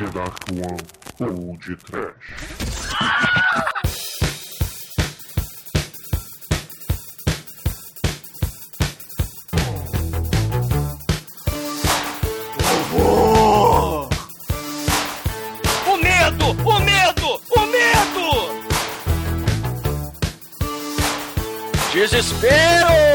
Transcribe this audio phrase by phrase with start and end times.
[0.00, 0.78] The Dark One
[1.30, 2.14] ou de Trash.
[21.92, 23.09] Desespero!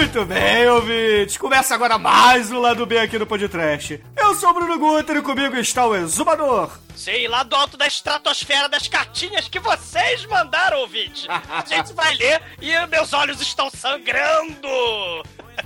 [0.00, 1.36] Muito bem, ouvintes.
[1.36, 4.02] Começa agora mais um Lado B aqui no Podcast.
[4.16, 6.70] Eu sou o Bruno Guter e comigo está o Exumador.
[6.96, 11.28] Sei lá do alto da estratosfera das cartinhas que vocês mandaram, ouvinte.
[11.28, 14.66] A gente vai ler e meus olhos estão sangrando.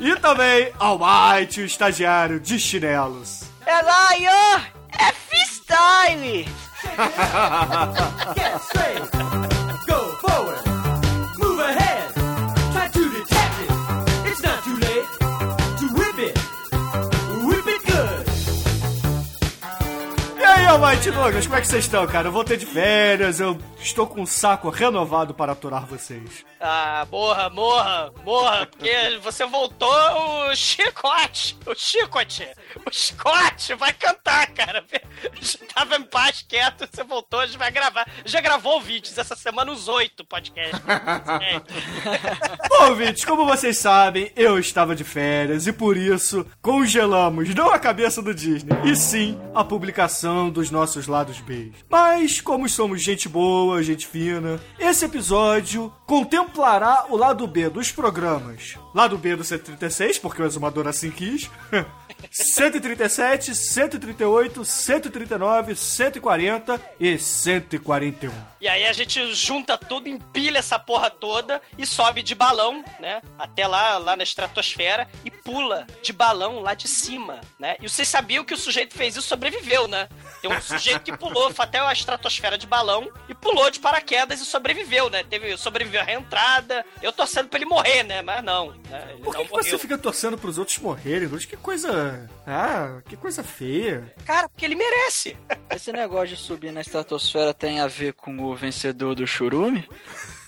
[0.01, 3.45] E também ao White, o estagiário de chinelos.
[3.65, 4.61] É Lion!
[4.99, 6.49] É freestyle!
[20.75, 22.27] E aí, Almighty Douglas, como é que vocês estão, cara?
[22.27, 26.45] Eu voltei de férias, eu estou com um saco renovado para aturar vocês.
[26.61, 29.93] Ah, morra, morra, morra, porque você voltou
[30.49, 32.49] o chicote, o chicote,
[32.87, 34.83] o chicote vai cantar, cara.
[35.41, 38.09] Já tava em paz, quieto, você voltou, a gente vai gravar.
[38.25, 40.81] Já gravou vídeos essa semana, os oito podcasts.
[42.69, 47.79] Bom, ouvintes, como vocês sabem, eu estava de férias e por isso congelamos não a
[47.79, 51.73] cabeça do Disney, e sim a publicação dos nossos lados B.
[51.91, 58.79] Mas, como somos gente boa, gente fina, esse episódio contemplará o lado B dos programas.
[58.95, 61.51] Lado B do 136, porque o exumador assim quis.
[62.31, 68.33] 137, 138, 139, 140 e 141.
[68.61, 73.21] E aí a gente junta tudo, empilha essa porra toda e sobe de balão, né?
[73.39, 77.77] Até lá, lá na estratosfera e pula de balão lá de cima, né?
[77.81, 80.09] E vocês sabiam que o sujeito fez isso e sobreviveu, né?
[80.41, 84.47] Tem um sujeito que pulou, até a estratosfera de balão e pulou de paraquedas e
[84.47, 85.25] sobreviveu, né?
[85.25, 86.85] Teve, sobreviveu a reentrada.
[87.03, 88.23] Eu torcendo pra ele morrer, né?
[88.23, 88.71] Mas não.
[88.89, 89.17] Né?
[89.23, 91.29] Por que, não que você fica torcendo pros outros morrerem?
[91.29, 92.14] Que coisa.
[92.47, 94.13] Ah, que coisa feia.
[94.27, 95.37] Cara, porque ele merece.
[95.71, 99.89] Esse negócio de subir na estratosfera tem a ver com o vencedor do churume?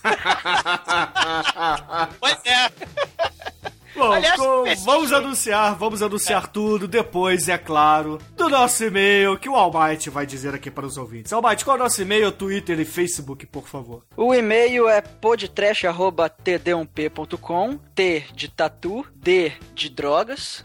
[2.20, 2.70] Pois é.
[3.96, 9.48] Bom, Aliás, com- vamos anunciar, vamos anunciar tudo depois, é claro, do nosso e-mail que
[9.48, 11.32] o Almighty vai dizer aqui para os ouvintes.
[11.32, 14.04] Almighty, qual é o nosso e-mail, Twitter e Facebook, por favor?
[14.14, 20.62] O e-mail é podtrash.td1p.com T de tatu, D de drogas,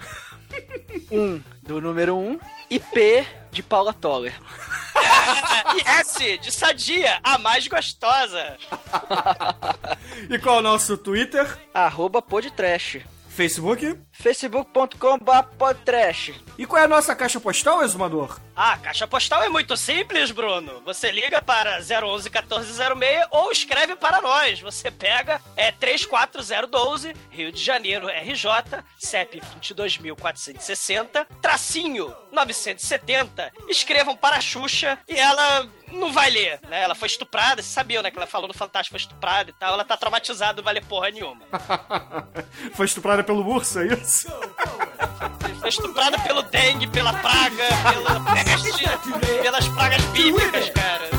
[1.12, 2.40] 1 do número 1
[2.70, 4.34] e P de Paula Toller.
[5.76, 8.58] E S de sadia, a mais gostosa.
[10.30, 11.48] E qual é o nosso Twitter?
[11.74, 13.02] Arroba podtrash.
[13.32, 13.98] Facebook?
[14.12, 16.34] facebook.com.br podtrash.
[16.58, 18.40] E qual é a nossa caixa postal, exumador?
[18.56, 20.82] Ah, a caixa postal é muito simples, Bruno.
[20.86, 24.60] Você liga para 011 1406 ou escreve para nós.
[24.60, 33.52] Você pega é 34012, Rio de Janeiro, RJ, CEP 22460, tracinho 970.
[33.70, 36.82] Escrevam para a Xuxa e ela não vai ler, né?
[36.84, 38.12] Ela foi estuprada, vocês sabiam, né?
[38.12, 39.74] Que ela falou no Fantástico foi estuprada e tal.
[39.74, 41.42] Ela tá traumatizada, não vai ler porra nenhuma.
[42.74, 44.28] Foi estuprada pelo urso, é isso?
[45.60, 51.10] Foi estuprada pelo dengue, pela praga, pela peste, pelas pragas bíblicas, cara.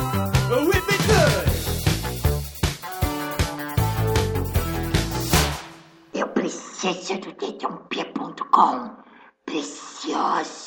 [6.13, 9.03] Eu preciso do dedãop.com.
[9.45, 10.63] Preciosa.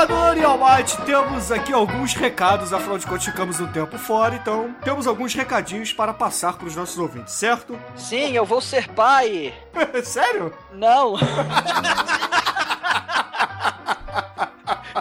[0.00, 4.74] Exumador e Almighty, temos aqui alguns recados, afinal de contas ficamos um tempo fora, então
[4.82, 7.78] temos alguns recadinhos para passar para os nossos ouvintes, certo?
[7.96, 9.52] Sim, eu vou ser pai.
[10.02, 10.54] Sério?
[10.72, 11.16] Não.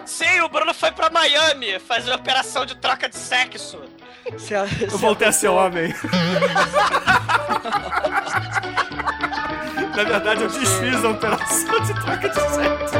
[0.05, 3.79] Sim, o Bruno foi pra Miami fazer operação de troca de sexo.
[4.37, 5.95] Se a- se Eu voltei a ser homem.
[9.95, 12.99] Na verdade, eu desfiz a operação de troca de sexo.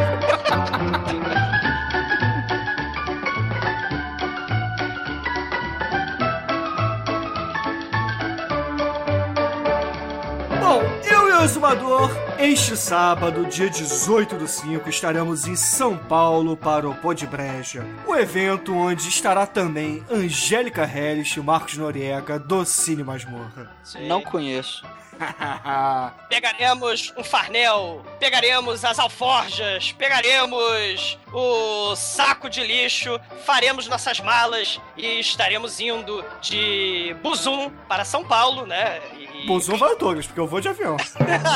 [10.79, 16.87] Eu e o Exumador, este sábado, dia 18 do 5, estaremos em São Paulo para
[16.87, 23.75] o Podbreja, o evento onde estará também Angélica Hellish e Marcos Noriega do Cine Masmorra.
[24.07, 24.85] Não conheço.
[26.29, 35.19] Pegaremos um farnel, pegaremos as alforjas, pegaremos o saco de lixo, faremos nossas malas e
[35.19, 39.01] estaremos indo de Buzum para São Paulo, né?
[39.45, 40.97] Bolsão vai o Douglas, porque eu vou de avião.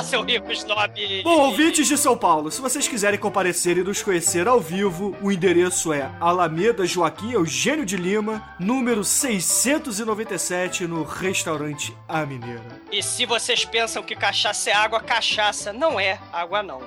[0.05, 1.21] Seu rico snob.
[1.23, 5.31] Bom, ouvintes de São Paulo, se vocês quiserem comparecer e nos conhecer ao vivo, o
[5.31, 12.81] endereço é Alameda Joaquim Eugênio de Lima, número 697, no restaurante A Mineira.
[12.91, 16.81] E se vocês pensam que cachaça é água, cachaça não é água não.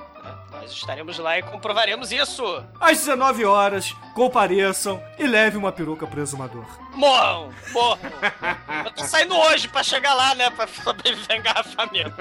[0.67, 2.43] Nós estaremos lá e comprovaremos isso.
[2.77, 6.65] Às 19 horas, compareçam e leve uma peruca pro exumador.
[6.93, 8.11] Morram, morram.
[8.83, 10.49] Eu tô saindo hoje pra chegar lá, né?
[10.49, 12.13] Pra sobreviver engarrafamento.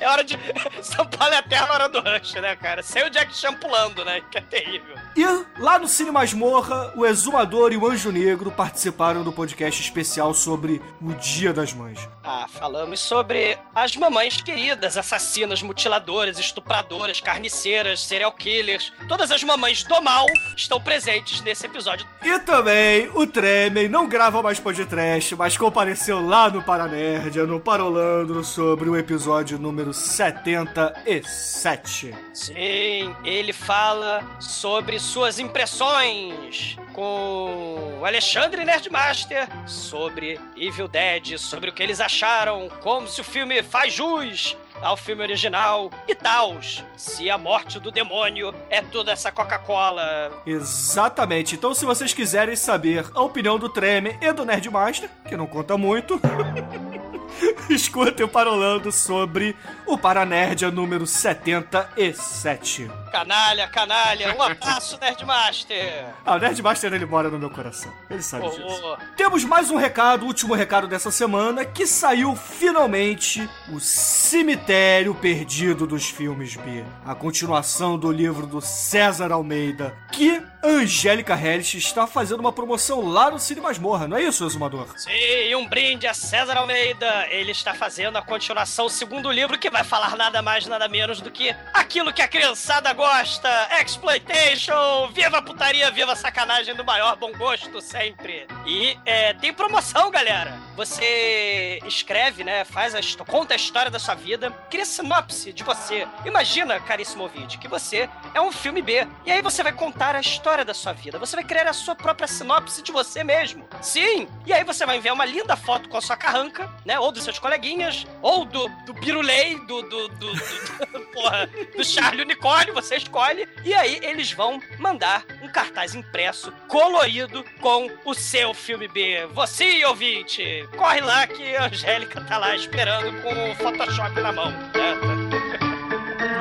[0.00, 0.36] É hora de.
[0.82, 2.82] São Paulo é a hora do rush, né, cara?
[2.82, 4.22] Sem o Jack Chan pulando, né?
[4.32, 4.96] Que é terrível.
[5.16, 5.24] E
[5.60, 10.82] lá no Cine Masmorra, o Exumador e o Anjo Negro participaram do podcast especial sobre
[11.00, 12.00] o Dia das Mães.
[12.24, 18.92] Ah, falamos sobre as mamães queridas, assassinas, mutiladoras, estupradoras, carniceiras, serial killers.
[19.06, 20.26] Todas as mamães do mal
[20.56, 22.04] estão presentes nesse episódio.
[22.20, 28.42] E também o Tremen não grava mais podcast, mas compareceu lá no Paranerdia, no Parolandro,
[28.42, 32.12] sobre o episódio número 77.
[32.32, 41.82] Sim, ele fala sobre suas impressões com Alexandre Nerdmaster sobre Evil Dead, sobre o que
[41.82, 46.56] eles acharam, como se o filme faz jus ao filme original e tal.
[46.96, 50.32] Se a morte do demônio é toda essa Coca-Cola.
[50.46, 51.54] Exatamente.
[51.54, 55.76] Então, se vocês quiserem saber a opinião do Tremen e do Nerdmaster, que não conta
[55.76, 56.20] muito,
[57.70, 62.90] escutem o Parolando sobre o Paranerdia número 77.
[63.10, 66.06] Canalha, canalha, um abraço, Nerdmaster!
[66.24, 67.92] Ah, o Nerdmaster ele mora no meu coração.
[68.10, 68.82] Ele sabe Oh, disso.
[68.84, 68.96] oh.
[69.16, 76.08] Temos mais um recado, último recado dessa semana, que saiu finalmente o Cemitério Perdido dos
[76.08, 76.84] Filmes B.
[77.06, 83.30] A continuação do livro do César Almeida, que Angélica Hellish está fazendo uma promoção lá
[83.30, 84.88] no Cine Masmorra, não é isso, Exumador?
[84.96, 87.26] Sim, um brinde a César Almeida.
[87.28, 91.20] Ele está fazendo a continuação, o segundo livro, que vai falar nada mais, nada menos
[91.20, 96.84] do que aquilo que a criançada gosta: exploitation, viva a putaria, viva a sacanagem do
[96.84, 98.46] maior bom gosto sempre.
[98.66, 100.58] E é, tem promoção, galera.
[100.76, 102.64] Você escreve, né?
[102.64, 106.08] Faz a conta a história da sua vida, cria sinopse de você.
[106.24, 109.06] Imagina, caríssimo ouvinte, que você é um filme B.
[109.26, 111.18] E aí você vai contar a história da sua vida.
[111.18, 113.66] Você vai criar a sua própria sinopse de você mesmo.
[113.80, 114.28] Sim!
[114.44, 116.98] E aí você vai enviar uma linda foto com a sua carranca, né?
[116.98, 122.22] Ou dos seus coleguinhas, ou do, do Birulei, do, do, do, do, porra, do Charlie
[122.22, 123.48] Unicórnio, você escolhe.
[123.64, 129.26] E aí eles vão mandar um cartaz impresso, colorido, com o seu filme B.
[129.32, 134.50] Você, ouvinte, corre lá que a Angélica tá lá esperando com o Photoshop na mão.
[134.50, 134.94] né?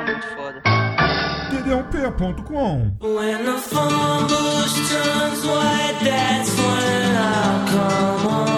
[0.06, 0.73] Muito foda.
[1.64, 8.54] td1p.com When the phone bush turns white, that's when I'll come on.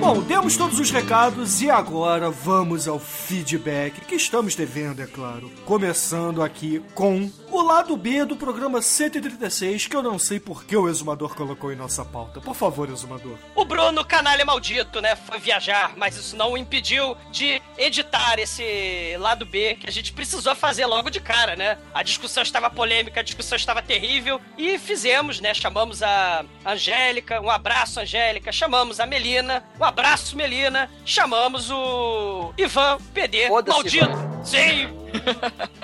[0.00, 5.50] Bom, demos todos os recados e agora vamos ao feedback que estamos devendo, é claro.
[5.66, 10.76] Começando aqui com o lado B do programa 136, que eu não sei por que
[10.76, 12.40] o Exumador colocou em nossa pauta.
[12.40, 13.36] Por favor, Exumador.
[13.54, 15.16] O Bruno, canalha maldito, né?
[15.16, 20.12] Foi viajar, mas isso não o impediu de editar esse lado B que a gente
[20.12, 21.78] precisou fazer logo de cara, né?
[21.94, 25.54] A discussão estava polêmica, a discussão estava terrível e fizemos, né?
[25.54, 28.52] Chamamos a Angélica, um abraço, Angélica.
[28.52, 30.90] Chamamos a Melina, um abraço, Melina.
[31.04, 34.06] Chamamos o Ivan PD, maldito.
[34.44, 34.88] Sim!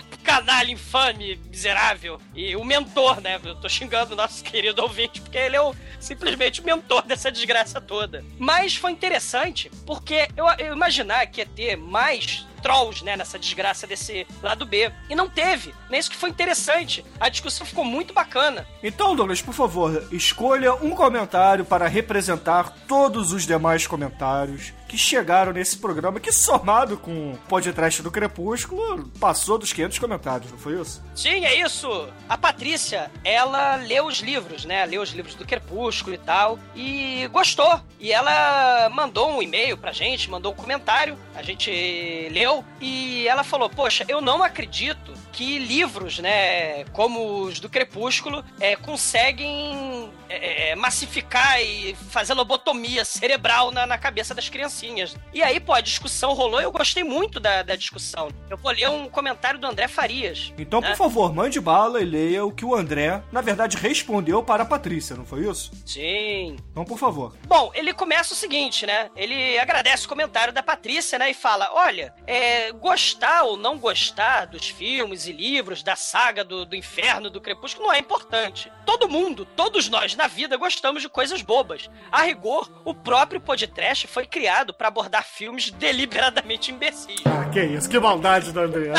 [0.24, 2.18] canalha infame, miserável.
[2.34, 3.38] E o mentor, né?
[3.44, 7.30] Eu tô xingando o nosso querido ouvinte, porque ele é o, simplesmente o mentor dessa
[7.30, 8.24] desgraça toda.
[8.38, 13.86] Mas foi interessante, porque eu, eu imaginar que ia ter mais trolls, né, nessa desgraça
[13.86, 14.90] desse lado B.
[15.10, 15.74] E não teve.
[15.90, 15.98] Né?
[15.98, 17.04] Isso que foi interessante.
[17.20, 18.66] A discussão ficou muito bacana.
[18.82, 25.52] Então, Douglas, por favor, escolha um comentário para representar todos os demais comentários que chegaram
[25.52, 30.80] nesse programa, que somado com o podcast do Crepúsculo, passou dos 500 comentários, não foi
[30.80, 31.02] isso?
[31.16, 32.08] Sim, é isso.
[32.28, 34.86] A Patrícia, ela leu os livros, né?
[34.86, 36.60] Leu os livros do Crepúsculo e tal.
[36.76, 37.80] E gostou.
[37.98, 41.18] E ela mandou um e-mail pra gente, mandou um comentário.
[41.34, 42.64] A gente leu.
[42.80, 46.84] E ela falou: Poxa, eu não acredito que livros, né?
[46.92, 53.98] Como os do Crepúsculo, é, conseguem é, é, massificar e fazer lobotomia cerebral na, na
[53.98, 54.83] cabeça das criancinhas.
[55.32, 58.28] E aí, pô, a discussão rolou e eu gostei muito da, da discussão.
[58.48, 60.52] Eu vou ler um comentário do André Farias.
[60.58, 60.96] Então, por né?
[60.96, 65.16] favor, mande bala e leia o que o André, na verdade, respondeu para a Patrícia,
[65.16, 65.70] não foi isso?
[65.84, 66.56] Sim.
[66.70, 67.34] Então, por favor.
[67.46, 69.10] Bom, ele começa o seguinte, né?
[69.16, 71.30] Ele agradece o comentário da Patrícia, né?
[71.30, 76.64] E fala: olha, é, gostar ou não gostar dos filmes e livros da saga do,
[76.64, 78.70] do inferno, do crepúsculo, não é importante.
[78.86, 81.90] Todo mundo, todos nós na vida gostamos de coisas bobas.
[82.10, 87.20] A rigor, o próprio podcast foi criado para abordar filmes deliberadamente imbecis.
[87.24, 88.92] Ah, que isso, que maldade do André.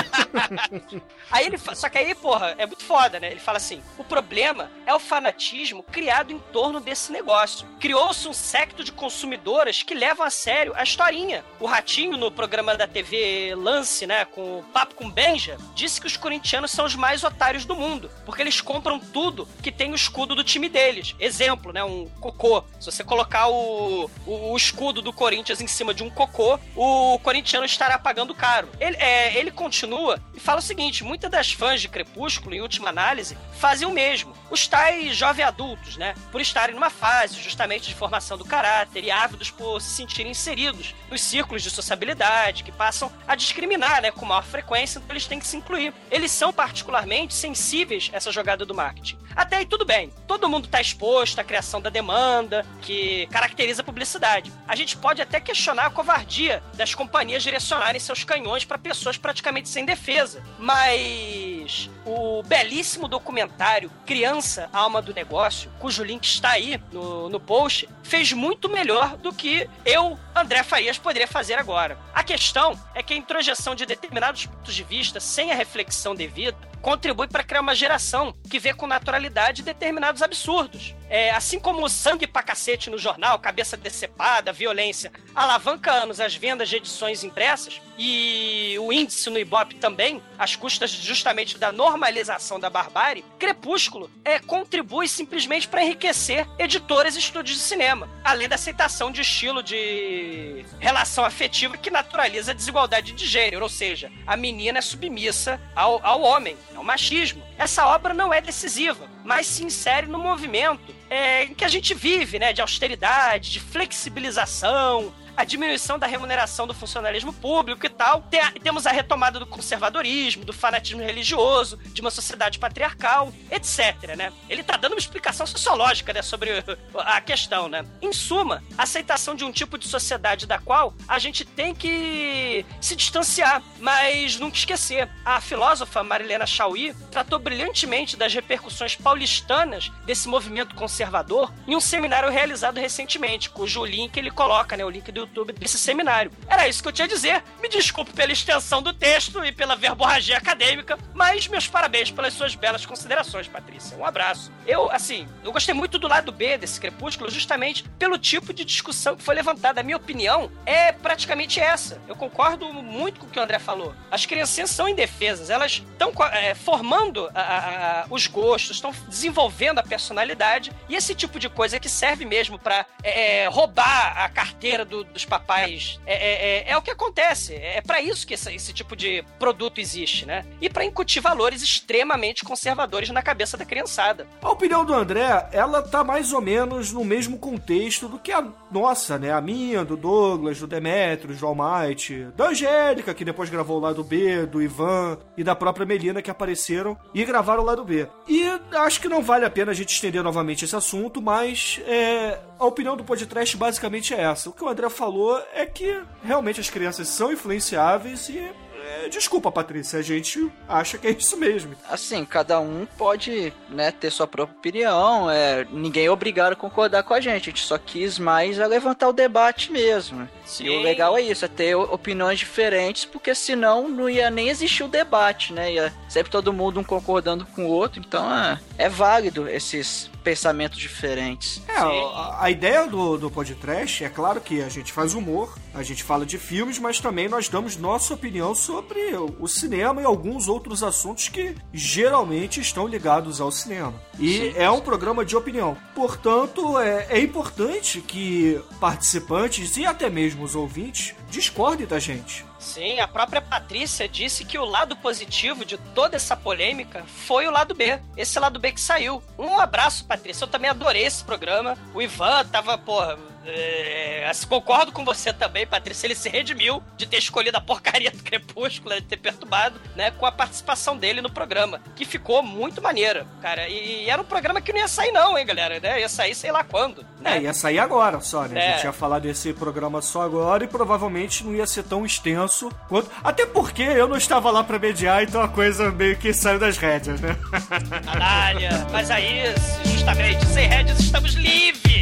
[1.32, 3.32] Aí ele só que aí, porra, é muito foda, né?
[3.32, 7.68] Ele fala assim: o problema é o fanatismo criado em torno desse negócio.
[7.80, 11.44] Criou-se um secto de consumidoras que levam a sério a historinha.
[11.60, 16.08] O Ratinho, no programa da TV Lance, né, com o Papo com Benja, disse que
[16.08, 19.96] os corintianos são os mais otários do mundo, porque eles compram tudo que tem o
[19.96, 21.16] escudo do time deles.
[21.20, 22.64] Exemplo, né, um cocô.
[22.80, 27.20] Se você colocar o, o, o escudo do Corinthians em cima de um cocô, o
[27.20, 28.70] corintiano estará pagando caro.
[28.80, 32.90] Ele, é, ele continua e fala o seguinte: muitas das fãs de Crepúsculo, em última
[32.90, 34.34] análise, fazem o mesmo.
[34.50, 36.14] Os tais jovens adultos, né?
[36.32, 40.94] Por estarem numa fase justamente de formação do caráter e ávidos por se sentirem inseridos
[41.10, 44.12] nos círculos de sociabilidade, que passam a discriminar, né?
[44.12, 45.94] Com maior frequência, então eles têm que se incluir.
[46.12, 49.18] Eles são particularmente sensíveis a essa jogada do marketing.
[49.36, 50.12] Até aí tudo bem.
[50.28, 54.52] Todo mundo está exposto à criação da demanda, que caracteriza a publicidade.
[54.68, 59.70] A gente pode até questionar a covardia das companhias direcionarem seus canhões para pessoas praticamente
[59.70, 60.44] sem defesa.
[60.60, 67.88] Mas o belíssimo documentário Criança, Alma do Negócio, cujo link está aí no, no post,
[68.04, 71.98] fez muito melhor do que eu, André Farias, poderia fazer agora.
[72.14, 76.58] A questão é que a introjeção de determinados pontos de vista sem a reflexão devida
[76.86, 80.94] contribui para criar uma geração que vê com naturalidade determinados absurdos.
[81.10, 86.36] É, assim como o sangue pra cacete no jornal, cabeça decepada, violência, alavanca anos as
[86.36, 92.60] vendas de edições impressas e o índice no Ibope também, às custas justamente da normalização
[92.60, 98.56] da barbárie, Crepúsculo é, contribui simplesmente para enriquecer editoras e estúdios de cinema, além da
[98.56, 104.36] aceitação de estilo de relação afetiva que naturaliza a desigualdade de gênero, ou seja, a
[104.36, 107.44] menina é submissa ao, ao homem, ao machismo.
[107.58, 111.94] Essa obra não é decisiva, mas se insere no movimento é, em que a gente
[111.94, 118.22] vive, né, de austeridade, de flexibilização, a diminuição da remuneração do funcionalismo público e tal.
[118.24, 124.32] Tem- temos a retomada do conservadorismo, do fanatismo religioso, de uma sociedade patriarcal, etc, né?
[124.50, 126.64] Ele tá dando uma explicação sociológica, né, sobre
[126.96, 127.86] a questão, né?
[128.02, 132.66] Em suma, a aceitação de um tipo de sociedade da qual a gente tem que
[132.80, 135.10] se distanciar, mas nunca esquecer.
[135.24, 142.30] A filósofa Marilena Chauí tratou brilhantemente das repercussões paulistanas desse movimento conservador em um seminário
[142.30, 146.32] realizado recentemente, cujo link ele coloca, né, o link do YouTube desse seminário.
[146.48, 147.44] Era isso que eu tinha a dizer.
[147.62, 152.56] Me desculpe pela extensão do texto e pela verborragia acadêmica, mas meus parabéns pelas suas
[152.56, 153.98] belas considerações, Patrícia.
[153.98, 154.52] Um abraço.
[154.66, 159.16] Eu, assim, eu gostei muito do lado B desse crepúsculo, justamente pelo tipo de discussão
[159.16, 159.82] que foi levantada.
[159.82, 162.02] A minha opinião é praticamente essa.
[162.08, 163.94] Eu concordo muito com o que o André falou.
[164.12, 166.12] As criancinhas são indefesas, elas estão
[166.56, 171.80] formando a- a- a- os gostos, estão desenvolvendo a personalidade, e esse tipo de coisa
[171.80, 176.78] que serve mesmo pra é, roubar a carteira do- dos papais é, é- é- é
[176.78, 177.54] o que acontece.
[177.56, 180.46] É pra isso que esse, esse tipo de produto existe, né?
[180.62, 184.28] E pra incutir valores extremamente conservadores na cabeça da criançada.
[184.42, 188.46] A opinião do André, ela tá mais ou menos no mesmo contexto do que a
[188.70, 189.32] nossa, né?
[189.32, 194.04] A minha, do Douglas, do Demetrius, do Almighty, da Angélica, que depois gravou o lado
[194.04, 198.08] B, do Ivan e da própria Melina, que apareceram e gravaram o lado B.
[198.28, 198.44] E
[198.80, 202.66] acho que não vale a pena a gente estender novamente esse assunto, mas é, a
[202.66, 204.50] opinião do podcast basicamente é essa.
[204.50, 205.05] O que o André falou
[205.54, 208.40] é que realmente as crianças são influenciáveis e.
[208.40, 211.76] é, desculpa, Patrícia, a gente acha que é isso mesmo.
[211.90, 215.30] Assim, cada um pode, né, ter sua própria opinião.
[215.30, 217.50] É, ninguém é obrigado a concordar com a gente.
[217.50, 220.28] A gente só quis mais é levantar o debate mesmo.
[220.60, 224.84] E o legal é isso, é ter opiniões diferentes, porque senão não ia nem existir
[224.84, 225.74] o debate, né?
[225.74, 228.02] Ia sempre todo mundo um concordando com o outro.
[228.06, 231.62] Então é, é válido esses pensamentos diferentes.
[231.68, 235.84] É, a, a ideia do, do podcast é claro que a gente faz humor, a
[235.84, 240.06] gente fala de filmes, mas também nós damos nossa opinião sobre o, o cinema e
[240.06, 243.94] alguns outros assuntos que geralmente estão ligados ao cinema.
[244.20, 245.78] E é um programa de opinião.
[245.94, 252.44] Portanto, é, é importante que participantes e até mesmo os ouvintes discordem da gente.
[252.66, 257.52] Sim, a própria Patrícia disse que o lado positivo de toda essa polêmica foi o
[257.52, 258.02] lado B.
[258.18, 259.22] Esse lado B que saiu.
[259.38, 260.44] Um abraço, Patrícia.
[260.44, 261.78] Eu também adorei esse programa.
[261.94, 266.08] O Ivan tava, porra, é, assim, concordo com você também, Patrícia.
[266.08, 270.26] Ele se redimiu de ter escolhido a porcaria do Crepúsculo, de ter perturbado, né, com
[270.26, 273.68] a participação dele no programa, que ficou muito maneira, cara.
[273.70, 275.80] E, e era um programa que não ia sair, não, hein, galera?
[275.80, 276.02] Né?
[276.02, 277.06] Ia sair sei lá quando.
[277.22, 277.38] Né?
[277.38, 278.60] É, ia sair agora só, né?
[278.60, 278.74] A É.
[278.74, 283.10] gente ia falar desse programa só agora e provavelmente não ia ser tão extenso quanto.
[283.24, 286.78] Até porque eu não estava lá pra mediar, então a coisa meio que saiu das
[286.78, 287.36] rédeas, né?
[288.06, 288.88] Canalha.
[288.92, 289.44] Mas aí,
[289.86, 291.95] justamente, sem rédeas, estamos livres.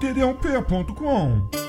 [0.00, 1.62] td1p.com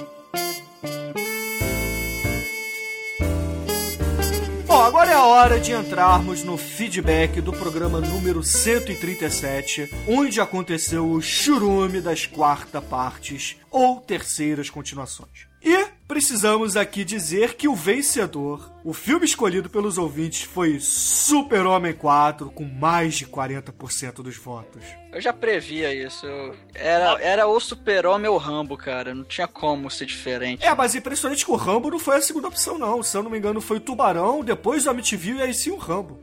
[4.66, 11.08] Bom, agora é a hora de entrarmos no feedback do programa número 137, onde aconteceu
[11.08, 15.53] o churume das quarta partes ou terceiras continuações.
[15.64, 22.52] E precisamos aqui dizer que o vencedor, o filme escolhido pelos ouvintes foi Super-Homem 4,
[22.52, 24.84] com mais de 40% dos votos.
[25.14, 26.28] Eu já previa isso.
[26.76, 29.16] Era, era o Super-Homem ou o Rambo, cara.
[29.16, 30.66] Não tinha como ser diferente.
[30.66, 33.02] É, mas impressionante que o Rambo não foi a segunda opção, não.
[33.02, 35.78] Se eu não me engano, foi o Tubarão, depois o Amityville e aí sim o
[35.78, 36.20] Rambo.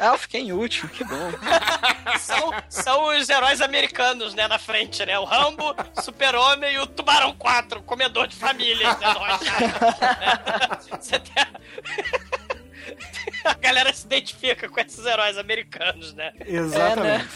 [0.00, 1.30] Ah, eu fiquei em último, que bom.
[2.18, 5.18] São, são os heróis americanos, né, na frente, né?
[5.18, 9.14] O Rambo, Super-Homem e o Tubarão 4, comedor de famílias, né?
[9.14, 9.40] Nós.
[11.00, 11.48] Você tem a...
[13.50, 16.32] a galera se identifica com esses heróis americanos, né?
[16.44, 17.28] Exatamente.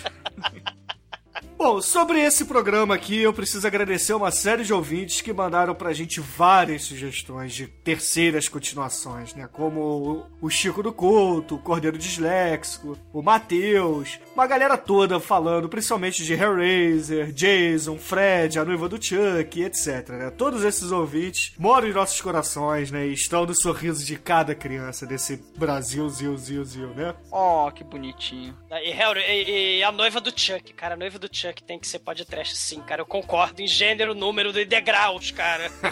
[1.65, 5.93] Bom, sobre esse programa aqui, eu preciso agradecer uma série de ouvintes que mandaram pra
[5.93, 9.49] gente várias sugestões de terceiras continuações, né?
[9.53, 16.25] Como o- Chico do Couto, o Cordeiro Disléxico, o Matheus, uma galera toda falando, principalmente
[16.25, 20.31] de Hellraiser, Jason, Fred, a noiva do Chuck, etc, né?
[20.31, 23.07] Todos esses ouvintes moram em nossos corações, né?
[23.07, 27.15] E estão no sorriso de cada criança desse Brasil, zil, zil, zil, né?
[27.31, 28.55] Oh, que bonitinho.
[28.73, 31.99] E, e- e a noiva do Chuck, cara, a noiva do Chuck tem que ser
[31.99, 33.01] podcast sim, cara.
[33.03, 35.69] Eu concordo em gênero, número e degraus, cara.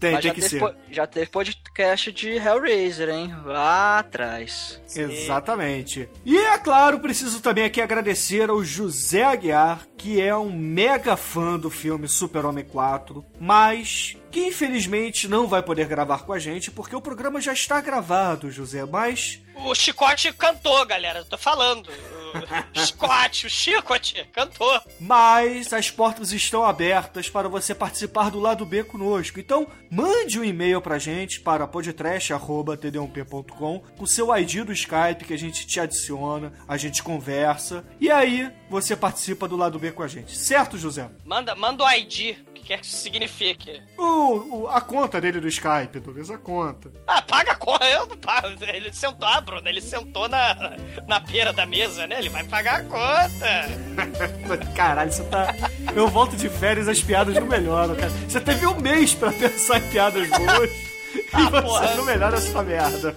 [0.00, 0.58] Tem, Mas tem já que ser.
[0.60, 3.34] po- já teve podcast de Hellraiser, hein?
[3.44, 4.80] Lá atrás.
[4.94, 6.08] Exatamente.
[6.24, 11.58] E é claro, preciso também aqui agradecer ao José Aguiar, que é um mega fã
[11.58, 16.94] do filme Super-Homem 4, mas que infelizmente não vai poder gravar com a gente porque
[16.94, 21.90] o programa já está gravado, José, mas O Chicote cantou, galera, eu tô falando.
[22.76, 24.80] O Chicote, o Chicote cantou.
[25.00, 29.40] mas as portas estão abertas para você participar do lado B conosco.
[29.40, 35.38] Então, mande um e-mail pra gente para podtrash@td1p.com com seu ID do Skype que a
[35.38, 40.08] gente te adiciona, a gente conversa e aí você participa do lado B com a
[40.08, 40.36] gente.
[40.36, 41.08] Certo, José?
[41.24, 43.80] Manda, manda o ID, o que quer que isso signifique.
[43.96, 46.90] O, o- a conta dele do Skype, Douglas, a conta.
[47.06, 48.48] Ah, paga a conta, eu não pago.
[48.62, 50.76] Ele sentou, ah, Bruno, ele sentou na,
[51.06, 52.18] na beira da mesa, né?
[52.18, 54.66] Ele vai pagar a conta.
[54.74, 55.54] Caralho, você tá.
[55.94, 58.10] Eu volto de férias, as piadas não melhoram, cara.
[58.28, 60.70] Você teve um mês pra pensar em piadas boas.
[61.16, 61.94] E Ah, você porra.
[61.96, 63.14] não melhora essa merda.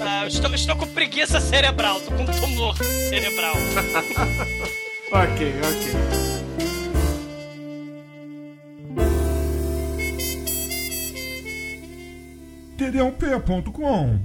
[0.00, 3.54] Ah, eu estou, estou com preguiça cerebral, tô com tumor cerebral.
[5.12, 5.92] ok, ok.
[12.88, 14.20] td1p.com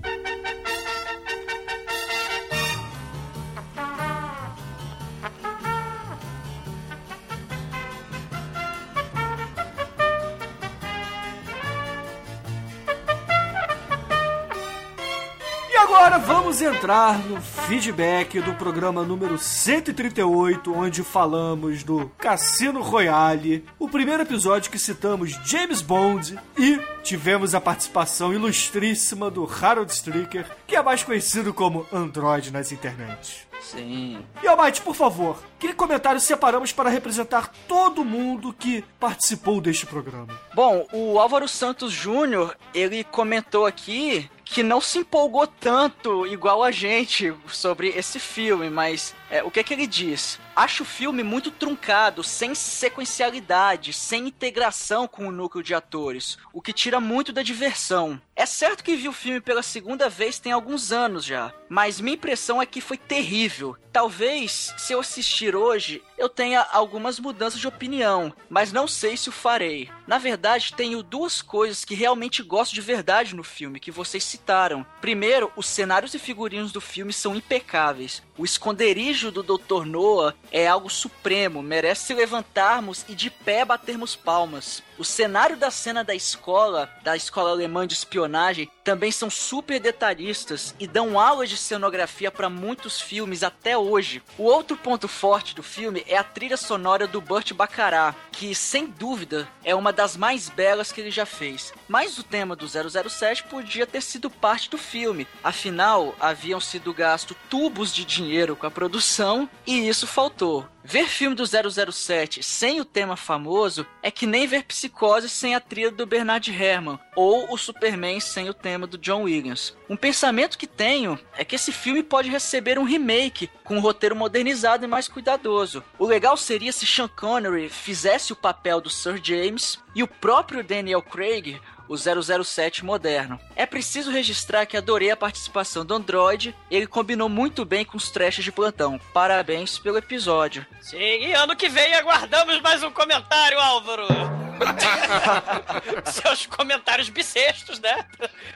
[15.84, 23.90] agora vamos entrar no feedback do programa número 138, onde falamos do Cassino Royale, o
[23.90, 30.78] primeiro episódio que citamos James Bond e tivemos a participação ilustríssima do Harold Stricker, que
[30.78, 33.53] é mais conhecido como Android nas internets.
[33.64, 34.24] Sim.
[34.42, 40.28] E Almighty, por favor, que comentário separamos para representar todo mundo que participou deste programa?
[40.54, 46.70] Bom, o Álvaro Santos Júnior, ele comentou aqui que não se empolgou tanto igual a
[46.70, 50.40] gente sobre esse filme, mas é, o que é que ele diz?
[50.56, 56.62] Acho o filme muito truncado, sem sequencialidade, sem integração com o núcleo de atores, o
[56.62, 58.22] que tira muito da diversão.
[58.36, 62.14] É certo que vi o filme pela segunda vez tem alguns anos já, mas minha
[62.14, 63.76] impressão é que foi terrível.
[63.92, 69.30] Talvez, se eu assistir hoje, eu tenha algumas mudanças de opinião, mas não sei se
[69.30, 69.88] o farei.
[70.08, 74.84] Na verdade, tenho duas coisas que realmente gosto de verdade no filme, que vocês citaram.
[75.00, 78.24] Primeiro, os cenários e figurinos do filme são impecáveis.
[78.36, 79.86] O esconderijo do Dr.
[79.86, 84.84] Noah é algo supremo, merece levantarmos e de pé batermos palmas.
[85.04, 90.74] O cenário da cena da escola, da escola alemã de espionagem, também são super detalhistas
[90.80, 94.24] e dão aula de cenografia para muitos filmes até hoje.
[94.38, 98.88] O outro ponto forte do filme é a trilha sonora do Burt Bacharach, que sem
[98.88, 101.74] dúvida é uma das mais belas que ele já fez.
[101.86, 107.36] Mas o tema do 007 podia ter sido parte do filme, afinal haviam sido gastos
[107.50, 110.66] tubos de dinheiro com a produção e isso faltou.
[110.86, 115.60] Ver filme do 007 sem o tema famoso é que nem ver Psicose sem a
[115.62, 119.74] trilha do Bernard Herrmann ou o Superman sem o tema do John Williams.
[119.90, 124.16] Um pensamento que tenho é que esse filme pode receber um remake com um roteiro
[124.16, 125.82] modernizado e mais cuidadoso.
[125.98, 130.64] O legal seria se Sean Connery fizesse o papel do Sir James e o próprio
[130.64, 133.38] Daniel Craig o 007 moderno.
[133.56, 138.10] É preciso registrar que adorei a participação do Android, ele combinou muito bem com os
[138.10, 138.98] trashes de plantão.
[139.14, 140.66] Parabéns pelo episódio.
[140.82, 144.08] Sim, e ano que vem aguardamos mais um comentário, Álvaro.
[146.06, 148.06] Seus comentários bissextos, né?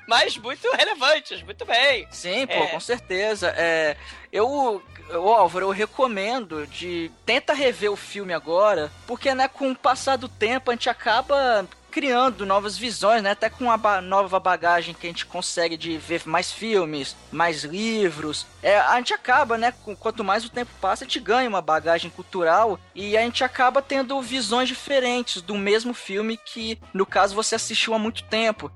[0.07, 2.07] Mas muito relevantes, muito bem.
[2.11, 2.67] Sim, pô, É.
[2.67, 3.53] com certeza.
[3.57, 3.97] É,
[4.31, 9.75] eu, eu, Álvaro, eu recomendo de tenta rever o filme agora, porque né, com o
[9.75, 13.31] passar do tempo a gente acaba criando novas visões, né?
[13.31, 17.63] Até com a ba- nova bagagem que a gente consegue de ver mais filmes, mais
[17.63, 18.45] livros.
[18.67, 19.71] É, a gente acaba, né?
[19.83, 23.41] com- Quanto mais o tempo passa, a gente ganha uma bagagem cultural e a gente
[23.41, 28.69] acaba tendo visões diferentes do mesmo filme que, no caso, você assistiu há muito tempo.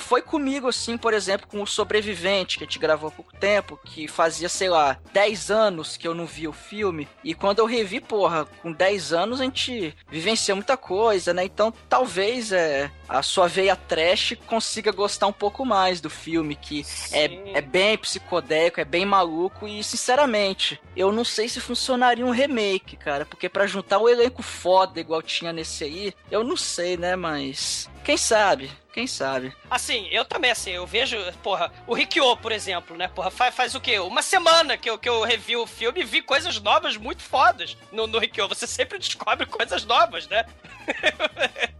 [0.00, 3.78] Foi comigo, assim, por exemplo, com o Sobrevivente, que a gente gravou há pouco tempo,
[3.84, 7.06] que fazia, sei lá, 10 anos que eu não via o filme.
[7.22, 11.44] E quando eu revi, porra, com 10 anos a gente vivenciou muita coisa, né?
[11.44, 16.86] Então talvez é, a sua veia trash consiga gostar um pouco mais do filme, que
[17.12, 19.25] é, é bem psicodélico, é bem maluco
[19.66, 24.42] e, sinceramente, eu não sei se funcionaria um remake, cara, porque pra juntar um elenco
[24.42, 28.70] foda igual tinha nesse aí, eu não sei, né, mas quem sabe?
[28.96, 29.54] Quem sabe?
[29.70, 33.08] Assim, eu também, assim, eu vejo, porra, o Rikyo, por exemplo, né?
[33.08, 33.98] Porra, faz, faz o quê?
[33.98, 37.76] Uma semana que eu, que eu revi o filme e vi coisas novas muito fodas
[37.92, 38.48] no, no Rikyo.
[38.48, 40.46] Você sempre descobre coisas novas, né?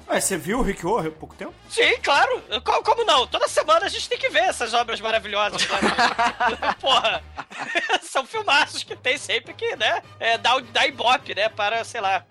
[0.08, 1.54] Ué, você viu o Rick Horror há pouco tempo?
[1.70, 2.42] Sim, claro.
[2.62, 3.26] Co- Como não?
[3.26, 5.66] Toda semana a gente tem que ver essas obras maravilhosas.
[5.68, 5.78] né?
[6.80, 7.22] Porra.
[8.02, 10.02] São filmaços que tem sempre que, né?
[10.20, 11.48] É, o- dar ibope, né?
[11.48, 12.24] Para, sei lá.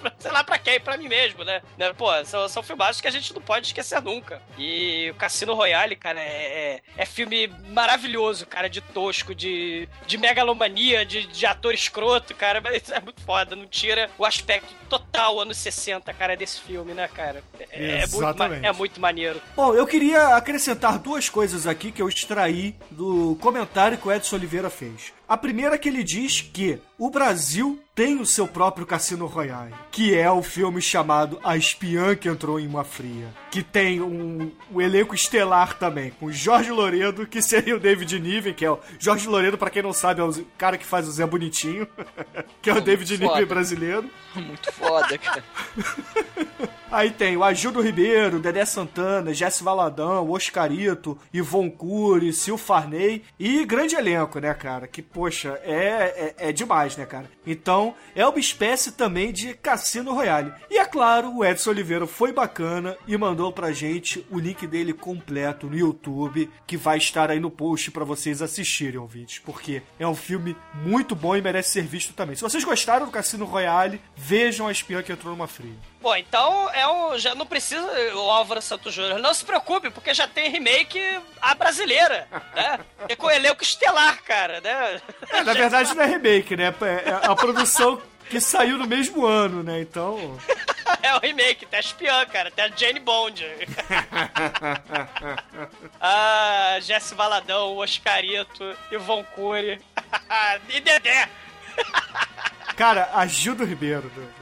[0.00, 0.78] pra- sei lá pra quem?
[0.78, 1.62] Pra mim mesmo, né?
[1.76, 1.92] né?
[1.94, 4.09] Pô, são, são filmagens que a gente não pode esquecer nunca.
[4.58, 10.18] E o Cassino Royale, cara, é, é, é filme maravilhoso, cara, de tosco, de, de
[10.18, 12.60] megalomania, de, de ator escroto, cara.
[12.60, 13.54] Mas é muito foda.
[13.54, 17.42] Não tira o aspecto total anos 60, cara, desse filme, né, cara?
[17.70, 19.40] É, é muito, é muito maneiro.
[19.54, 24.36] Bom, eu queria acrescentar duas coisas aqui que eu extraí do comentário que o Edson
[24.36, 25.12] Oliveira fez.
[25.28, 29.74] A primeira é que ele diz que o Brasil tem o seu próprio Cassino Royale,
[29.90, 34.50] que é o filme chamado A Espiã que Entrou em Uma Fria, que tem um,
[34.72, 38.80] um elenco estelar também, com Jorge Loredo, que seria o David Niven, que é o
[38.98, 41.86] Jorge Loredo, pra quem não sabe, é o cara que faz o Zé Bonitinho,
[42.62, 43.34] que é o David foda.
[43.34, 44.10] Niven brasileiro.
[44.34, 45.44] Muito foda, cara.
[46.90, 53.64] Aí tem o Agildo Ribeiro, Dedé Santana, Jesse Valadão, Oscarito, Ivon Cury, Sil Farney e
[53.64, 54.88] grande elenco, né, cara?
[54.88, 57.30] Que, poxa, é, é, é demais, né, cara?
[57.46, 60.52] Então, é uma espécie também de Cassino Royale.
[60.70, 64.92] E é claro, o Edson Oliveira foi bacana e mandou pra gente o link dele
[64.92, 70.06] completo no YouTube, que vai estar aí no post pra vocês assistirem, ouvintes, porque é
[70.06, 72.36] um filme muito bom e merece ser visto também.
[72.36, 75.74] Se vocês gostaram do Cassino Royale, vejam a espiã que entrou numa fria.
[76.00, 77.18] Bom, então é um.
[77.18, 79.18] Já não precisa o Álvaro Santos Júnior.
[79.18, 80.98] Não se preocupe, porque já tem remake
[81.40, 82.80] a brasileira, né?
[83.08, 85.00] E com elenco estelar, cara, né?
[85.30, 86.72] É, na verdade não é remake, né?
[87.04, 89.80] É a produção que saiu no mesmo ano, né?
[89.80, 90.38] Então.
[91.02, 93.46] É o remake, tem a espiã, cara, a Jane Bond.
[96.00, 99.80] ah, Jesse Valadão, Oscarito, Ivon Cury
[100.68, 101.28] e Dedé.
[102.76, 104.39] Cara, Agildo Ribeiro, meu Deus.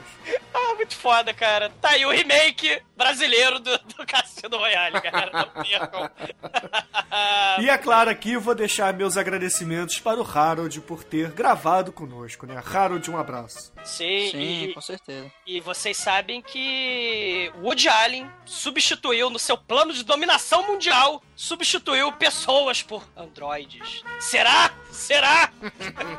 [0.52, 1.70] Ah, muito foda, cara.
[1.80, 5.30] Tá aí o remake brasileiro do, do Cassino Royale, cara.
[5.32, 6.10] Não percam.
[7.60, 11.90] E é claro aqui eu vou deixar meus agradecimentos para o Harold por ter gravado
[11.90, 12.62] conosco, né?
[12.64, 13.72] Harold, um abraço.
[13.82, 15.30] Sim, Sim, e, com certeza.
[15.46, 22.82] e vocês sabem que Woody Allen substituiu no seu plano de dominação mundial, substituiu pessoas
[22.82, 24.02] por androides.
[24.20, 24.70] Será?
[24.92, 25.50] Será?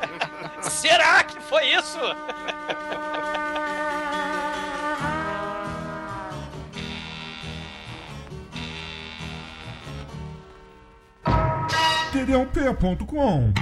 [0.60, 1.98] Será que foi isso?
[12.20, 13.52] td1p.com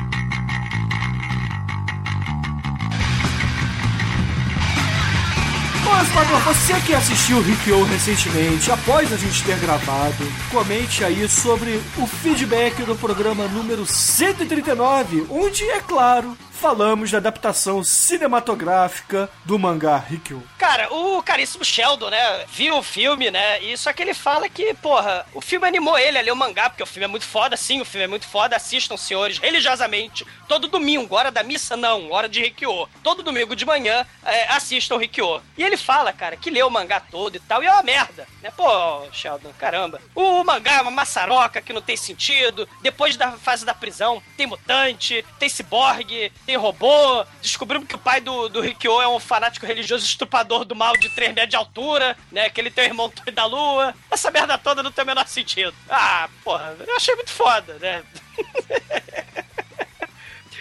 [5.85, 11.29] Bom, Esquadrão, você que assistiu o Rikyo recentemente, após a gente ter gravado, comente aí
[11.29, 19.57] sobre o feedback do programa número 139, onde, é claro, falamos da adaptação cinematográfica do
[19.59, 20.43] mangá Rikyo.
[20.59, 24.75] Cara, o caríssimo Sheldon, né, viu o filme, né, e só que ele fala que,
[24.75, 27.57] porra, o filme animou ele a ler o mangá, porque o filme é muito foda,
[27.57, 32.11] sim, o filme é muito foda, assistam, senhores, religiosamente, todo domingo, hora da missa não,
[32.11, 32.89] hora de Rikyo.
[33.05, 35.41] Todo domingo de manhã, é, assistam o Rikyo.
[35.57, 38.27] E ele fala, cara, que leu o mangá todo e tal, e é uma merda,
[38.43, 40.01] né, pô, Sheldon, caramba.
[40.13, 44.47] O mangá é uma maçaroca que não tem sentido, depois da fase da prisão, tem
[44.47, 49.67] mutante, tem ciborgue, tem robô, descobrimos que o pai do, do Rikyo é um fanático
[49.67, 52.49] religioso estrupador do mal de 3 metros de altura, né?
[52.49, 53.95] Que ele tem o irmão Toy da Lua.
[54.11, 55.75] Essa merda toda não tem o menor sentido.
[55.91, 58.03] Ah, porra, eu achei muito foda, né?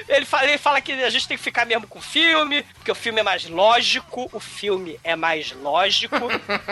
[0.07, 2.91] Ele fala, ele fala que a gente tem que ficar mesmo com o filme, porque
[2.91, 6.15] o filme é mais lógico, o filme é mais lógico.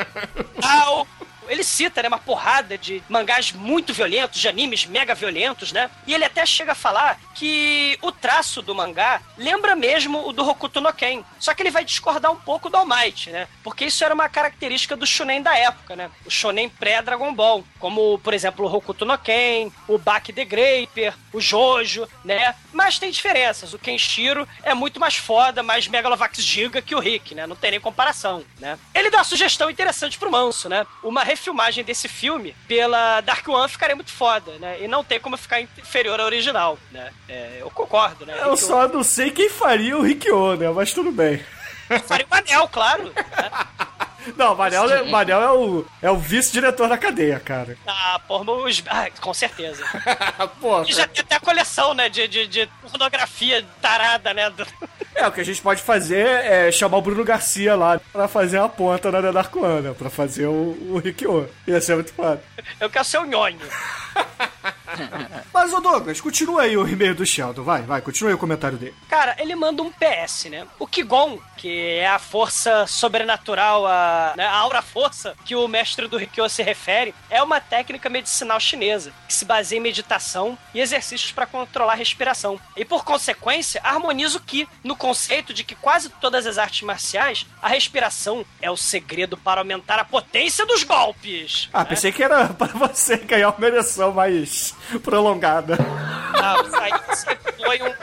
[0.61, 1.05] Tal.
[1.47, 5.89] Ele cita, né, uma porrada de mangás muito violentos, de animes mega violentos, né?
[6.07, 10.47] E ele até chega a falar que o traço do mangá lembra mesmo o do
[10.47, 11.23] Hokuto no Ken.
[11.39, 13.47] Só que ele vai discordar um pouco do All Might, né?
[13.63, 16.09] Porque isso era uma característica do shonen da época, né?
[16.25, 21.13] O shonen pré-Dragon Ball, como, por exemplo, o Hokuto no Ken, o Baki the Graper,
[21.33, 22.55] o Jojo, né?
[22.71, 23.73] Mas tem diferenças.
[23.73, 27.45] O Kenshiro é muito mais foda, mais Megalovax Giga que o Rick, né?
[27.45, 28.77] Não tem nem comparação, né?
[28.93, 30.85] Ele dá uma sugestão interessante pro Manso, né?
[31.03, 34.81] Uma refilmagem desse filme pela Dark One ficaria muito foda, né?
[34.81, 37.11] E não tem como ficar inferior ao original, né?
[37.29, 38.35] É, eu concordo, né?
[38.41, 40.69] Eu só não sei quem faria o Rikyo, né?
[40.69, 41.43] Mas tudo bem.
[42.07, 43.03] Faria o Manel, claro.
[43.03, 43.13] né?
[44.35, 47.77] Não, o Manel, é- Manel é o, é o vice-diretor da cadeia, cara.
[47.85, 48.83] Ah, porra, os...
[48.87, 49.83] ah, com certeza.
[50.59, 52.09] Pô, E já tem até a coleção, né?
[52.09, 54.51] De, de, de pornografia tarada, né?
[55.13, 58.59] é, o que a gente pode fazer é chamar o Bruno Garcia lá pra fazer
[58.59, 59.95] a ponta na Dark One, né?
[59.97, 61.49] Pra fazer o, o Rikyo.
[61.67, 62.41] Ia ser muito foda.
[62.79, 63.59] Eu quero ser o nhonho.
[65.53, 67.63] Mas, ô Douglas, continua aí o e-mail do Sheldon.
[67.63, 68.95] Vai, vai, continua aí o comentário dele.
[69.09, 70.67] Cara, ele manda um PS, né?
[70.79, 76.07] O Kigon, que é a força sobrenatural, a, né, a aura força que o mestre
[76.07, 80.79] do Rikyo se refere, é uma técnica medicinal chinesa que se baseia em meditação e
[80.79, 82.59] exercícios para controlar a respiração.
[82.75, 87.45] E por consequência, harmoniza o Ki no conceito de que quase todas as artes marciais,
[87.61, 91.69] a respiração é o segredo para aumentar a potência dos golpes.
[91.73, 95.77] Ah, pensei que era pra você ganhar uma ereção mais prolongada.
[96.41, 96.91] Ah, isso aí
[97.81, 97.93] um- um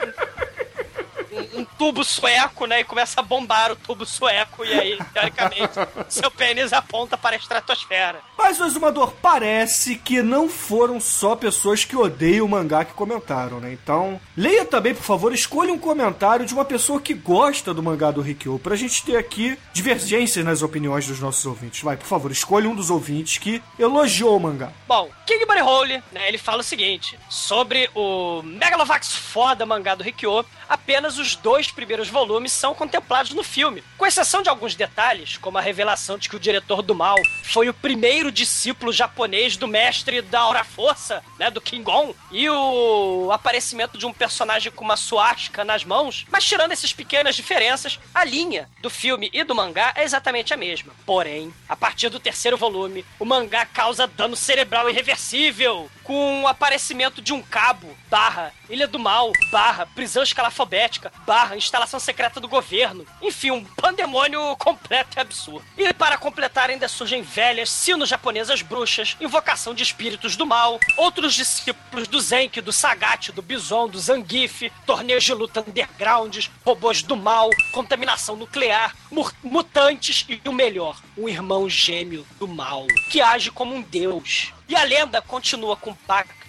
[1.83, 2.79] tubo sueco, né?
[2.79, 4.63] E começa a bombar o tubo sueco.
[4.63, 5.73] E aí, teoricamente,
[6.07, 8.21] seu pênis aponta para a estratosfera.
[8.37, 13.59] Mas, o Exumador, parece que não foram só pessoas que odeiam o mangá que comentaram,
[13.59, 13.73] né?
[13.73, 18.11] Então, leia também, por favor, escolha um comentário de uma pessoa que gosta do mangá
[18.11, 21.81] do Rikyo, pra gente ter aqui divergências nas opiniões dos nossos ouvintes.
[21.81, 24.71] Vai, por favor, escolha um dos ouvintes que elogiou o mangá.
[24.87, 30.03] Bom, King Buddy Hole, né, ele fala o seguinte, sobre o Megalovax foda mangá do
[30.03, 35.37] Rikyo, apenas os dois primeiros volumes são contemplados no filme, com exceção de alguns detalhes,
[35.37, 39.67] como a revelação de que o diretor do mal foi o primeiro discípulo japonês do
[39.67, 44.97] mestre da Aura Força, né, do Kingon, e o aparecimento de um personagem com uma
[44.97, 49.93] suástica nas mãos, mas tirando essas pequenas diferenças, a linha do filme e do mangá
[49.95, 50.93] é exatamente a mesma.
[51.05, 57.21] Porém, a partir do terceiro volume, o mangá causa dano cerebral irreversível, com o aparecimento
[57.21, 63.05] de um cabo, barra, Ilha do Mal, barra, prisão escalafobética, barra, instalação secreta do governo.
[63.21, 65.65] Enfim, um pandemônio completo e absurdo.
[65.77, 72.07] E para completar ainda surgem velhas sino-japonesas bruxas, invocação de espíritos do mal, outros discípulos
[72.07, 77.49] do Zenki, do Sagat, do Bison, do Zangief, torneios de luta undergrounds, robôs do mal,
[77.71, 83.73] contaminação nuclear, mu- mutantes e o melhor, um irmão gêmeo do mal, que age como
[83.75, 84.51] um deus.
[84.67, 85.93] E a lenda continua com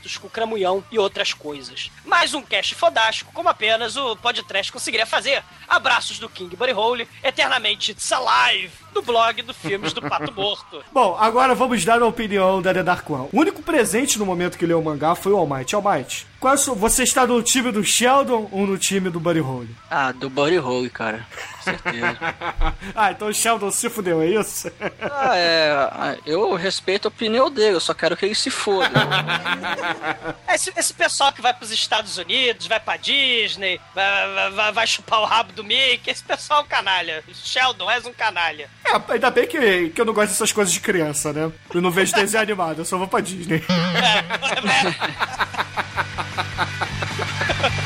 [0.04, 1.90] pactos com Cramunhão e outras coisas.
[2.04, 5.42] Mais um cast fodástico, como apenas o podcast conseguiria fazer.
[5.66, 10.82] Abraços do King Buddy Hole, eternamente It's Alive, do blog do Filmes do Pato Morto.
[10.92, 13.28] Bom, agora vamos dar a opinião da The Dark One.
[13.32, 15.74] O único presente no momento que leu o mangá foi o All Might.
[15.74, 19.18] All Might, qual é sua- você está no time do Sheldon ou no time do
[19.20, 19.74] Buddy Hole?
[19.90, 21.26] Ah, do Buddy Hole, cara.
[21.56, 22.18] Com certeza.
[22.94, 24.70] ah, então o Sheldon se fudeu, é isso?
[25.00, 25.70] ah, é.
[25.90, 28.88] ah, Eu respeito a opinião dele, eu só quero que ele se foda.
[30.54, 35.20] Esse, esse pessoal que vai pros Estados Unidos, vai pra Disney, vai, vai- vai chupar
[35.20, 37.24] o rabo do Mickey, esse pessoal é um canalha.
[37.34, 38.70] Sheldon, és um canalha.
[38.86, 41.50] É, ainda bem que, que eu não gosto dessas coisas de criança, né?
[41.72, 43.62] Eu não vejo desenho animado, eu só vou pra Disney.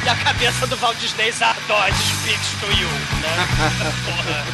[0.05, 2.89] e a cabeça do Walt Disney Zardoz speaks to you,
[3.21, 3.37] né?
[4.07, 4.45] Porra.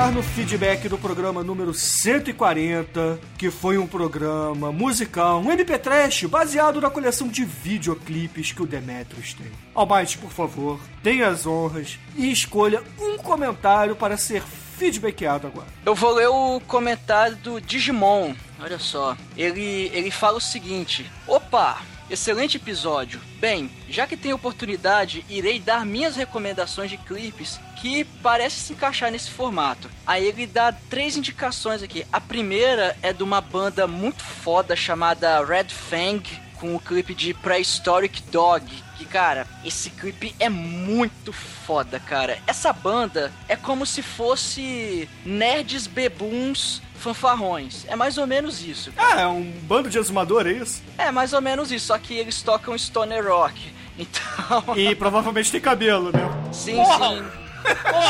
[0.00, 6.80] Entrar no feedback do programa número 140, que foi um programa musical, um MP3 baseado
[6.80, 9.46] na coleção de videoclipes que o Demetrius tem.
[9.74, 15.68] Almighty, por favor, tenha as honras e escolha um comentário para ser feedbackado agora.
[15.84, 18.34] Eu vou ler o comentário do Digimon.
[18.58, 19.14] Olha só.
[19.36, 21.82] Ele, ele fala o seguinte: Opa!
[22.08, 23.20] Excelente episódio.
[23.40, 29.10] Bem, já que tenho oportunidade, irei dar minhas recomendações de clipes que parece se encaixar
[29.10, 29.90] nesse formato.
[30.06, 32.06] Aí ele dá três indicações aqui.
[32.12, 36.22] A primeira é de uma banda muito foda chamada Red Fang,
[36.56, 38.66] com o clipe de Prehistoric Dog.
[39.00, 42.38] Que, cara, esse clipe é muito foda, cara.
[42.46, 47.86] Essa banda é como se fosse nerds bebuns fanfarrões.
[47.88, 48.92] É mais ou menos isso.
[48.98, 50.82] Ah, é um bando de exumador, é isso?
[50.98, 53.58] É mais ou menos isso, só que eles tocam stoner rock.
[54.00, 56.20] Então, E provavelmente tem cabelo, né?
[56.52, 57.08] sim, Porra!
[57.10, 57.24] sim.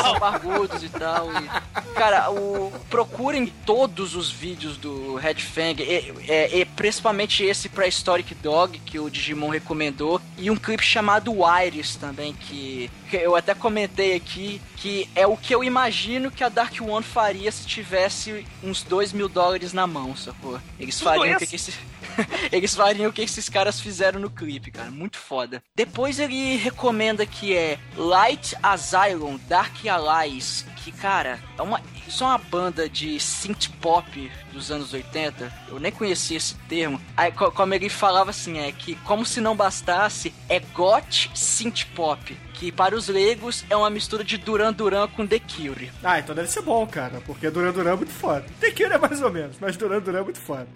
[0.03, 1.29] São barbudos e tal.
[1.33, 7.69] e- cara, o, procurem todos os vídeos do Red Fang, e, é, e principalmente esse
[7.69, 11.33] Prehistoric Dog que o Digimon recomendou, e um clipe chamado
[11.65, 16.49] Iris também, que eu até comentei aqui, que é o que eu imagino que a
[16.49, 20.59] Dark One faria se tivesse uns 2 mil dólares na mão, sacou?
[20.79, 21.75] Eles Tudo fariam o que, que esse-
[22.51, 24.91] Eles fariam o que esses caras fizeram no clipe, cara.
[24.91, 25.63] Muito foda.
[25.77, 30.65] Depois ele recomenda que é Light Asylum Dark Allies.
[30.85, 35.53] Que, cara, é uma, isso é uma banda de synth pop dos anos 80.
[35.69, 36.99] Eu nem conhecia esse termo.
[37.15, 41.85] Aí, co- como ele falava assim, é que como se não bastasse, é goth synth
[41.95, 42.35] pop.
[42.55, 45.91] Que para os leigos é uma mistura de Duran Duran com The Cure.
[46.03, 48.45] Ah, então deve ser bom, cara, porque Duran Duran é muito foda.
[48.59, 50.69] Que ir, é mais ou menos, mas Duran Duran é muito foda.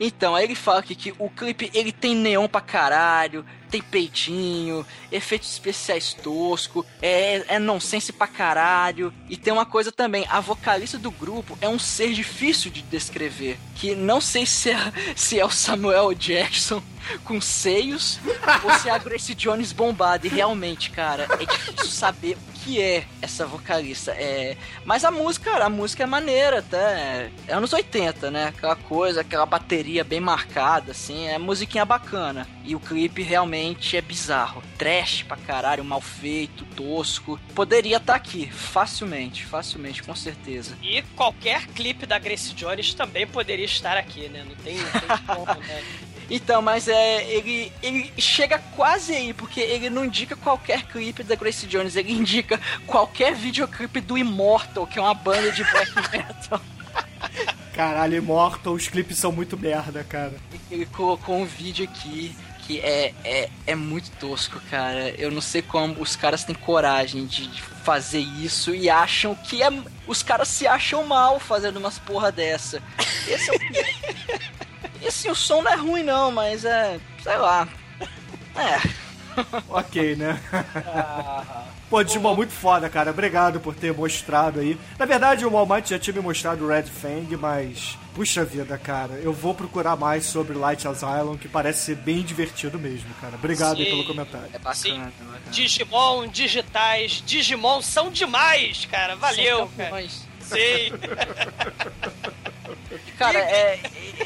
[0.00, 4.86] Então, aí ele fala aqui que o clipe ele tem neon pra caralho, tem peitinho,
[5.10, 9.12] efeitos especiais tosco, é, é nonsense pra caralho.
[9.30, 13.58] E tem uma coisa também, a vocalista do grupo é um ser difícil de descrever.
[13.74, 16.82] Que não sei se é, se é o Samuel Jackson
[17.24, 18.20] com seios
[18.62, 20.26] ou se é a Grace Jones bombada.
[20.26, 24.12] E realmente, cara, é difícil saber que é essa vocalista.
[24.12, 24.56] É...
[24.84, 27.30] Mas a música, a música é maneira, até.
[27.46, 28.46] É anos 80, né?
[28.48, 32.46] Aquela coisa, aquela bateria bem marcada, assim, é musiquinha bacana.
[32.64, 34.62] E o clipe realmente é bizarro.
[34.78, 37.38] Trash pra caralho, mal feito, tosco.
[37.54, 40.76] Poderia estar aqui, facilmente, facilmente, com certeza.
[40.82, 44.44] E qualquer clipe da Grace Jones também poderia estar aqui, né?
[44.48, 45.82] Não tem, não tem como, né?
[46.32, 47.24] Então, mas é.
[47.30, 52.10] Ele, ele chega quase aí, porque ele não indica qualquer clipe da Grace Jones, ele
[52.10, 56.60] indica qualquer videoclipe do Immortal, que é uma banda de black metal.
[57.74, 60.32] Caralho, Immortal, os clipes são muito merda, cara.
[60.70, 62.34] Ele colocou um vídeo aqui
[62.66, 65.10] que é, é, é muito tosco, cara.
[65.10, 69.62] Eu não sei como os caras têm coragem de, de fazer isso e acham que
[69.62, 69.68] é.
[70.06, 72.82] Os caras se acham mal fazendo umas porra dessa.
[73.28, 74.62] Esse é o.
[75.02, 76.98] E assim, o som não é ruim não, mas é.
[77.22, 77.68] sei lá.
[78.54, 79.02] É.
[79.68, 80.38] Ok, né?
[81.88, 83.10] Pô, Digimon, muito foda, cara.
[83.10, 84.78] Obrigado por ter mostrado aí.
[84.98, 87.98] Na verdade, o Walmart já tinha me mostrado o Red Fang, mas.
[88.14, 89.14] Puxa vida, cara.
[89.14, 93.34] Eu vou procurar mais sobre Light Asylum, que parece ser bem divertido mesmo, cara.
[93.34, 93.90] Obrigado aí Sim.
[93.90, 94.48] pelo comentário.
[94.52, 94.98] É bacana, Sim.
[95.00, 95.40] bacana.
[95.50, 99.16] Digimon, digitais, Digimon são demais, cara.
[99.16, 100.04] Valeu, cara.
[100.40, 100.92] Sim.
[103.18, 103.80] Cara, é-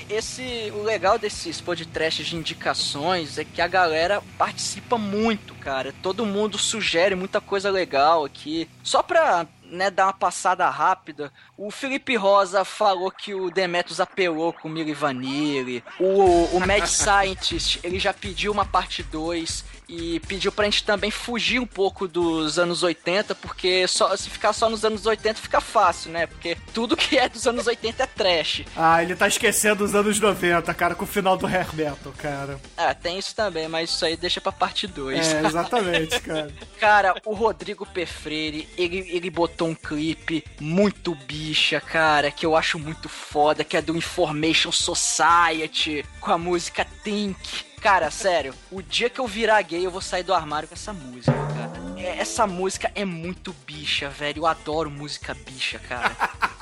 [0.08, 5.94] esse o legal desses podcasts de indicações é que a galera participa muito, cara.
[6.02, 8.68] Todo mundo sugere muita coisa legal aqui.
[8.82, 14.52] Só pra né, dar uma passada rápida, o Felipe Rosa falou que o Demetrius apelou
[14.52, 15.82] com o Mili Vanilli.
[15.98, 21.10] O, o Mad Scientist, ele já pediu uma parte 2 e pediu pra gente também
[21.10, 25.60] fugir um pouco dos anos 80, porque só, se ficar só nos anos 80 fica
[25.60, 26.26] fácil, né?
[26.26, 28.64] Porque tudo que é dos anos 80 é trash.
[28.76, 32.60] Ah, ele tá esquecendo os anos 90, cara, com o final do hair metal, cara.
[32.76, 35.26] Ah, tem isso também, mas isso aí deixa pra parte 2.
[35.26, 36.46] É, exatamente, cara.
[36.78, 38.04] Cara, o Rodrigo P.
[38.04, 43.76] Freire, ele, ele botou um clipe muito bicha, cara, que eu acho muito foda, que
[43.76, 47.65] é do Information Society, com a música Think.
[47.86, 50.92] Cara, sério, o dia que eu virar gay, eu vou sair do armário com essa
[50.92, 51.70] música, cara.
[51.96, 54.40] é- essa música é muito bicha, velho.
[54.40, 56.10] Eu adoro música bicha, cara.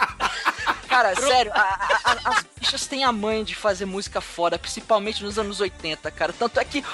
[0.95, 5.25] Cara, sério, a- a- a- as bichas têm a mãe de fazer música foda, principalmente
[5.25, 6.33] nos anos 80, cara.
[6.33, 6.85] Tanto é que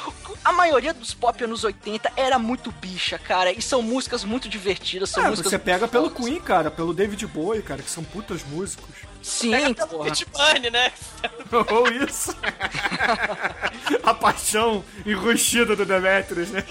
[0.45, 3.53] a maioria dos pop anos 80 era muito bicha, cara.
[3.53, 5.51] E são músicas muito divertidas, são É, músicas.
[5.51, 6.25] você pega pelo fodas.
[6.25, 8.89] Queen, cara, pelo David Bowie, cara, que são putas músicos.
[9.23, 10.05] Sim, Pega porra.
[10.11, 10.91] Pit Bunny, né?
[11.71, 12.35] Ou isso.
[14.03, 16.65] a paixão enrustida do Demetrius, né?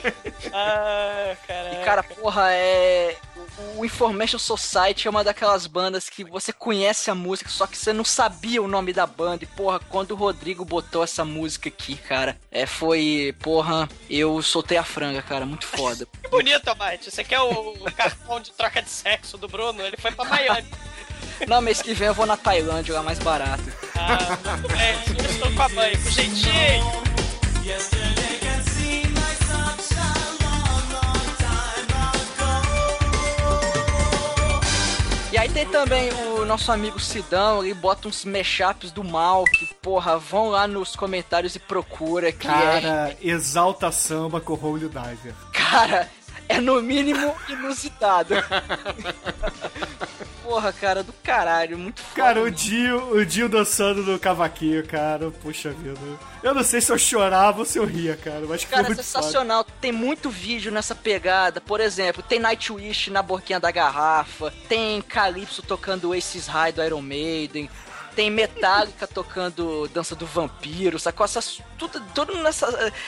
[0.51, 1.81] Ah, caralho.
[1.81, 3.15] E, cara, porra, é.
[3.75, 7.93] O Information Society é uma daquelas bandas que você conhece a música, só que você
[7.93, 9.43] não sabia o nome da banda.
[9.43, 13.35] E, porra, quando o Rodrigo botou essa música aqui, cara, é, foi.
[13.39, 16.07] Porra, eu soltei a franga, cara, muito foda.
[16.21, 17.09] Que bonito, Mate.
[17.09, 19.81] Você quer o, o cartão de troca de sexo do Bruno?
[19.81, 20.67] Ele foi pra Miami.
[21.47, 23.63] Não, mês que vem eu vou na Tailândia, lá mais barato.
[23.95, 24.17] Ah,
[24.67, 25.17] bem.
[25.17, 28.18] Eu estou com a mãe, com jeitinho.
[35.31, 39.67] E aí tem também o nosso amigo Sidão, ele bota uns mashups do mal, que,
[39.75, 42.51] porra, vão lá nos comentários e procura, que é.
[42.51, 45.35] Cara, exalta samba com Holy Diver.
[45.53, 46.09] Cara,
[46.47, 48.33] é no mínimo inusitado.
[50.49, 52.15] Porra, cara, do caralho, muito foda.
[52.15, 55.99] Cara, o Dio, o Dio dançando no cavaquinho, cara, puxa vida.
[56.41, 58.95] Eu não sei se eu chorava ou se eu ria, cara, mas Cara, foda.
[58.95, 59.63] sensacional.
[59.79, 61.61] Tem muito vídeo nessa pegada.
[61.61, 64.51] Por exemplo, tem Nightwish na boquinha da garrafa.
[64.67, 67.69] Tem Calypso tocando Aces High do Iron Maiden.
[68.19, 71.23] Tem Metallica tocando Dança do Vampiro, sacou?
[71.23, 72.67] Essas, tudo, tudo nessa...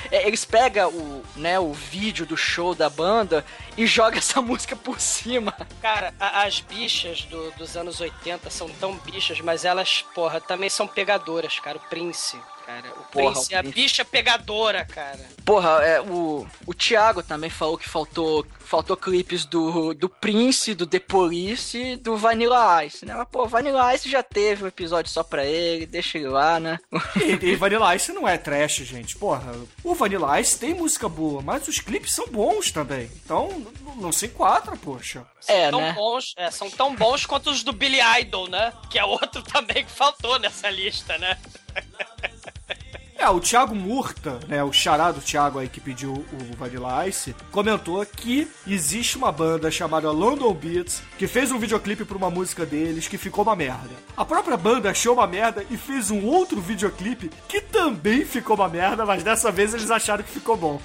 [0.09, 3.43] é, eles pegam o, né, o vídeo do show da banda
[3.78, 5.53] e jogam essa música por cima.
[5.82, 10.70] Cara, a- as bichas do- dos anos 80 são tão bichas, mas elas, porra, também
[10.70, 11.78] são pegadoras, cara.
[11.78, 12.39] O Prince,
[12.72, 12.90] cara.
[12.92, 15.20] O Porra, Prince o é a bicha pegadora, cara.
[15.46, 20.88] Porra, é, o, o Thiago também falou que faltou, faltou clipes do, do Prince, do
[20.88, 23.14] The Police e do Vanilla Ice, né?
[23.16, 26.80] Mas, pô, Vanilla Ice já teve um episódio só pra ele, deixa ele lá, né?
[27.16, 29.18] E, e Vanilla Ice não é trash, gente.
[29.18, 29.54] Porra,
[29.84, 33.10] o Vanilla Ice tem música boa, mas os clipes são bons também.
[33.26, 33.66] Então,
[33.98, 35.26] não, se enquadra, poxa.
[35.48, 35.94] É, tão né?
[35.94, 38.72] bons, é, são tão bons quanto os do Billy Idol, né?
[38.90, 41.38] Que é outro também que faltou nessa lista, né?
[43.22, 48.04] É, o Thiago Murta, né, o charado Thiago aí que pediu o Vanilla Ice, comentou
[48.04, 53.08] que existe uma banda chamada London Beats que fez um videoclipe pra uma música deles
[53.08, 53.92] que ficou uma merda.
[54.18, 58.68] A própria banda achou uma merda e fez um outro videoclipe que também ficou uma
[58.68, 60.82] merda, mas dessa vez eles acharam que ficou bom.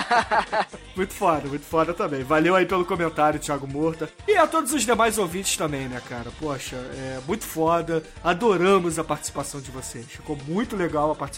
[0.94, 2.22] muito foda, muito foda também.
[2.22, 4.10] Valeu aí pelo comentário, Thiago Murta.
[4.28, 6.30] E a todos os demais ouvintes também, né, cara?
[6.38, 8.02] Poxa, é muito foda.
[8.22, 10.04] Adoramos a participação de vocês.
[10.04, 11.29] Ficou muito legal a participação.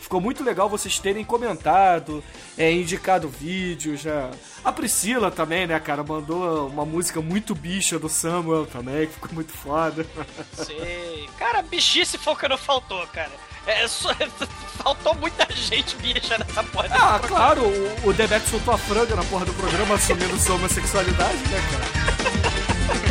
[0.00, 2.22] Ficou muito legal vocês terem comentado,
[2.56, 4.30] é, indicado vídeos, né?
[4.64, 6.02] A Priscila também, né, cara?
[6.02, 10.06] Mandou uma música muito bicha do Samuel também, que ficou muito foda.
[10.54, 11.28] Sei.
[11.38, 13.30] Cara, bichice foi o que não faltou, cara.
[13.66, 14.14] É, só-
[14.82, 16.88] faltou muita gente bicha nessa porra.
[16.90, 17.28] Ah, programa.
[17.28, 21.60] claro, o, o Demet soltou a franga na porra do programa assumindo sua homossexualidade, né,
[21.70, 23.08] cara?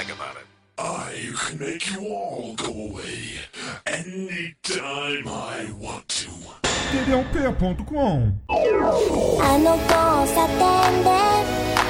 [0.00, 3.36] I can make you all go away
[3.84, 6.30] anytime I want to.
[6.90, 9.92] td1p.com あの交
[10.34, 11.10] 差点で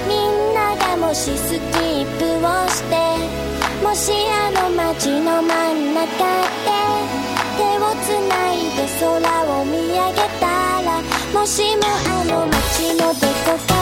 [0.09, 2.97] みんながもしスキップをして
[3.81, 6.75] もしあの街の真ん中で
[7.57, 9.07] 手をつないで空
[9.61, 11.01] を見上げたら
[11.33, 13.80] もしもあの街のどこか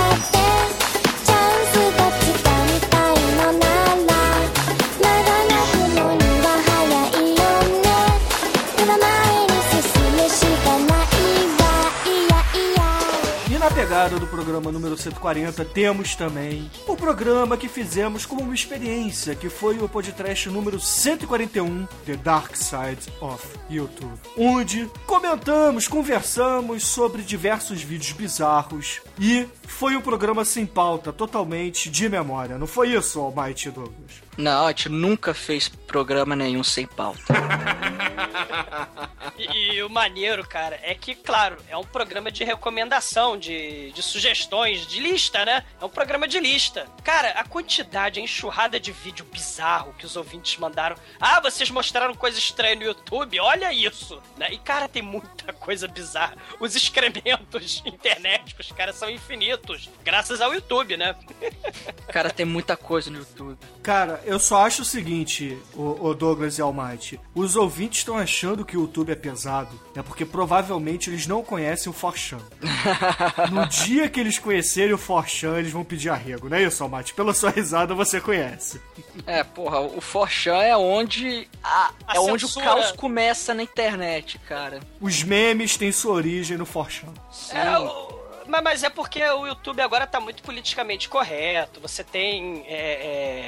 [14.09, 19.51] Pegada do programa número 140 temos também o programa que fizemos como uma experiência, que
[19.51, 27.83] foi o podcast número 141, The Dark Side of YouTube, onde comentamos, conversamos sobre diversos
[27.83, 32.57] vídeos bizarros e foi um programa sem pauta, totalmente de memória.
[32.57, 34.23] Não foi isso, Almighty Douglas?
[34.39, 37.35] Não, a gente nunca fez programa nenhum sem pauta.
[39.39, 44.03] E, e o maneiro, cara, é que, claro, é um programa de recomendação, de, de
[44.03, 45.65] sugestões, de lista, né?
[45.81, 46.87] É um programa de lista.
[47.05, 50.97] Cara, a quantidade, a enxurrada de vídeo bizarro que os ouvintes mandaram.
[51.21, 54.21] Ah, vocês mostraram coisa estranha no YouTube, olha isso!
[54.37, 54.49] Né?
[54.51, 56.37] E, cara, tem muita coisa bizarra.
[56.59, 59.89] Os excrementos internéticos, cara, são infinitos.
[60.03, 61.15] Graças ao YouTube, né?
[62.09, 63.59] Cara, tem muita coisa no YouTube.
[63.83, 67.21] Cara, eu só acho o seguinte, o, Douglas e Almighty.
[67.35, 71.91] Os ouvintes estão achando que o YouTube é pesado é porque provavelmente eles não conhecem
[71.91, 72.39] o Forchan.
[73.51, 77.15] No dia que eles conhecerem o Forchan, eles vão pedir arrego, não é isso, Almaty?
[77.15, 78.81] Pela sua risada você conhece.
[79.27, 83.63] É, porra, o Forchan é onde a- A é onde o censura- caos começa na
[83.63, 84.81] internet, cara.
[85.01, 87.13] Os memes têm sua origem no Forchan.
[87.53, 88.18] É, o-
[88.63, 91.81] mas, é porque o YouTube agora tá muito politicamente correto.
[91.81, 92.65] Você tem.
[92.67, 92.73] é,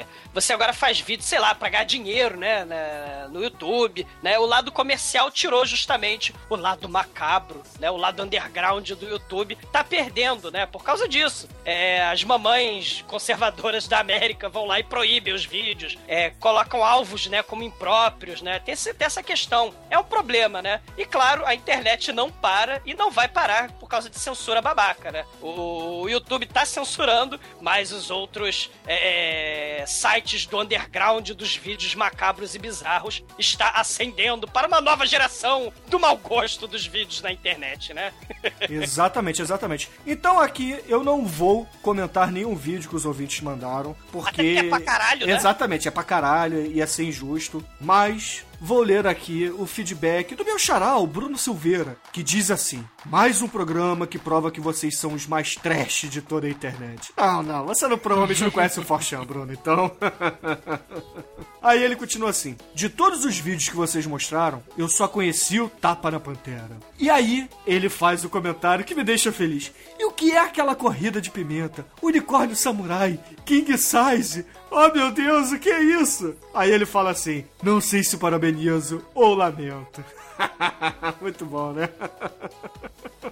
[0.01, 2.63] é, você agora faz vídeo, sei lá, pra ganhar dinheiro, né?
[2.65, 4.05] na- no YouTube.
[4.21, 4.37] Né?
[4.39, 7.89] O lado comercial tirou justamente o lado macabro, né?
[7.89, 10.65] O lado underground do YouTube tá perdendo, né?
[10.65, 11.47] Por causa disso.
[11.65, 17.27] É, as mamães conservadoras da América vão lá e proíbem os vídeos, é, colocam alvos,
[17.27, 18.59] né, como impróprios, né?
[18.59, 19.73] Tem, tem essa questão.
[19.89, 20.81] É um problema, né?
[20.97, 24.90] E claro, a internet não para e não vai parar por causa de censura babaca,
[25.11, 25.25] né?
[25.41, 32.55] O, o YouTube tá censurando, mas os outros é, sites do underground dos vídeos macabros
[32.55, 37.93] e bizarros está ascendendo para uma nova geração do mau gosto dos vídeos na internet,
[37.93, 38.13] né?
[38.69, 39.89] Exatamente, exatamente.
[40.05, 44.29] Então aqui eu não vou comentar nenhum vídeo que os ouvintes mandaram, porque.
[44.41, 45.33] Até porque é pra caralho, né?
[45.33, 47.63] Exatamente, é pra caralho, ia ser injusto.
[47.79, 52.85] Mas vou ler aqui o feedback do meu xará, o Bruno Silveira, que diz assim:
[53.07, 57.11] Mais um programa que prova que vocês são os mais trash de toda a internet.
[57.17, 59.91] Não, não, você não, provavelmente não conhece o Forchan, Bruno, então.
[61.61, 65.67] Aí ele continua assim: De todos os vídeos que vocês mostraram, eu só conheci o
[65.69, 66.77] Tapa na Pantera.
[66.99, 69.71] E aí ele faz o comentário que me deixa feliz.
[69.97, 71.85] E o que é aquela corrida de pimenta?
[72.01, 74.45] Unicórnio samurai, king size.
[74.73, 76.33] Oh meu Deus, o que é isso?
[76.53, 80.03] Aí ele fala assim: Não sei se parabenizo ou lamento.
[81.19, 81.89] Muito bom, né?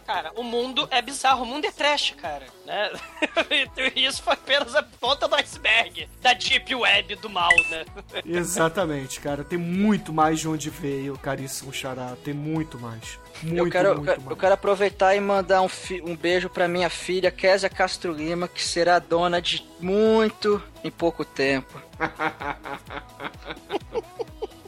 [0.06, 2.92] Cara, o mundo é bizarro, o mundo é trash, cara, né?
[3.96, 7.86] E isso foi apenas a ponta do iceberg da Deep Web do mal, né?
[8.26, 9.44] Exatamente, cara.
[9.44, 12.16] Tem muito mais de onde veio, caríssimo xará.
[12.24, 13.18] Tem muito mais.
[13.44, 14.32] Muito, eu, quero, eu, muito quero, mais.
[14.32, 15.70] eu quero aproveitar e mandar um,
[16.04, 21.24] um beijo pra minha filha, Késia Castro Lima, que será dona de muito em pouco
[21.24, 21.82] tempo.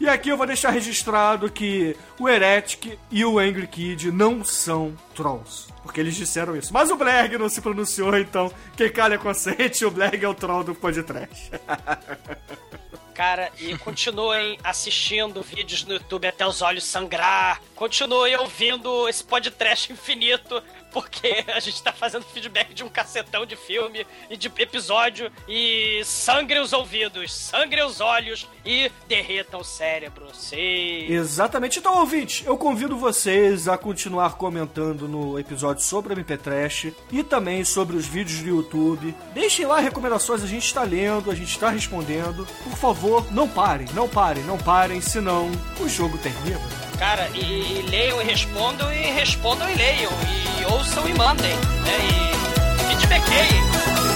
[0.02, 4.98] E aqui eu vou deixar registrado que o Heretic e o Angry Kid não são
[5.14, 5.72] trolls.
[5.84, 6.74] Porque eles disseram isso.
[6.74, 10.64] Mas o Blerg não se pronunciou, então quem calha consente, o Blerg é o troll
[10.64, 11.52] do podcast.
[13.14, 17.62] Cara, e continuem assistindo vídeos no YouTube até os olhos sangrar.
[17.76, 20.62] Continuem ouvindo esse podcast infinito,
[20.92, 25.32] porque a gente tá fazendo feedback de um cacetão de filme e de episódio.
[25.48, 30.28] E sangrem os ouvidos, sangrem os olhos e derretam o cérebro.
[30.34, 31.06] Sim.
[31.08, 31.80] Exatamente.
[31.80, 37.64] Então, ouvintes, eu convido vocês a continuar comentando no episódio sobre MP Trash e também
[37.64, 39.16] sobre os vídeos do YouTube.
[39.34, 42.48] Deixem lá recomendações, a gente está lendo, a gente está respondendo.
[42.64, 46.91] Por favor, não parem, não parem, não parem, senão o jogo termina.
[47.02, 50.12] Cara, e, e leiam e respondam, e respondam e leiam,
[50.60, 51.98] e ouçam e mandem, né?
[51.98, 53.64] E feedbackeiem.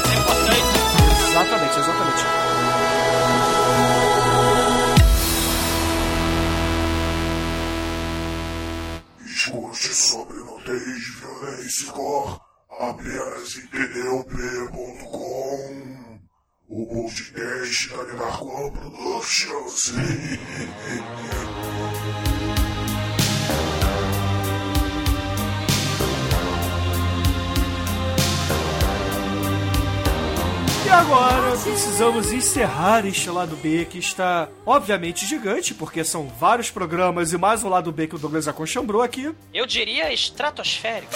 [0.05, 0.61] É importante.
[1.31, 2.23] Exatamente, exatamente.
[9.25, 15.15] Escute sobre nudez, violência e cor apenas em tdop.com.
[16.69, 19.91] O podcast da Narcom Productions.
[30.95, 37.37] Agora precisamos encerrar este lado B que está obviamente gigante, porque são vários programas e
[37.37, 39.35] mais um lado B que o Douglas aconchambrou aqui.
[39.53, 41.13] Eu diria estratosférico.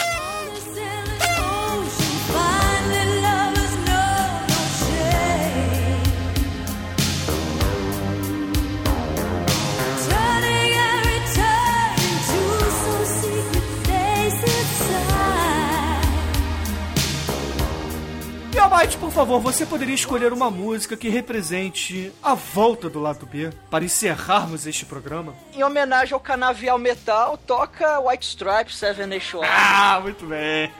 [18.80, 23.25] E Almighty, por favor, você poderia escolher uma música que represente a volta do lado
[23.25, 25.36] B para encerrarmos este programa?
[25.53, 29.53] Em homenagem ao canavial metal, toca White Stripes, Seven Nation Army.
[29.53, 30.71] Ah, muito bem.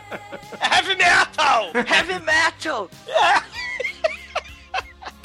[0.72, 1.70] Heavy Metal!
[1.74, 2.90] Heavy Metal!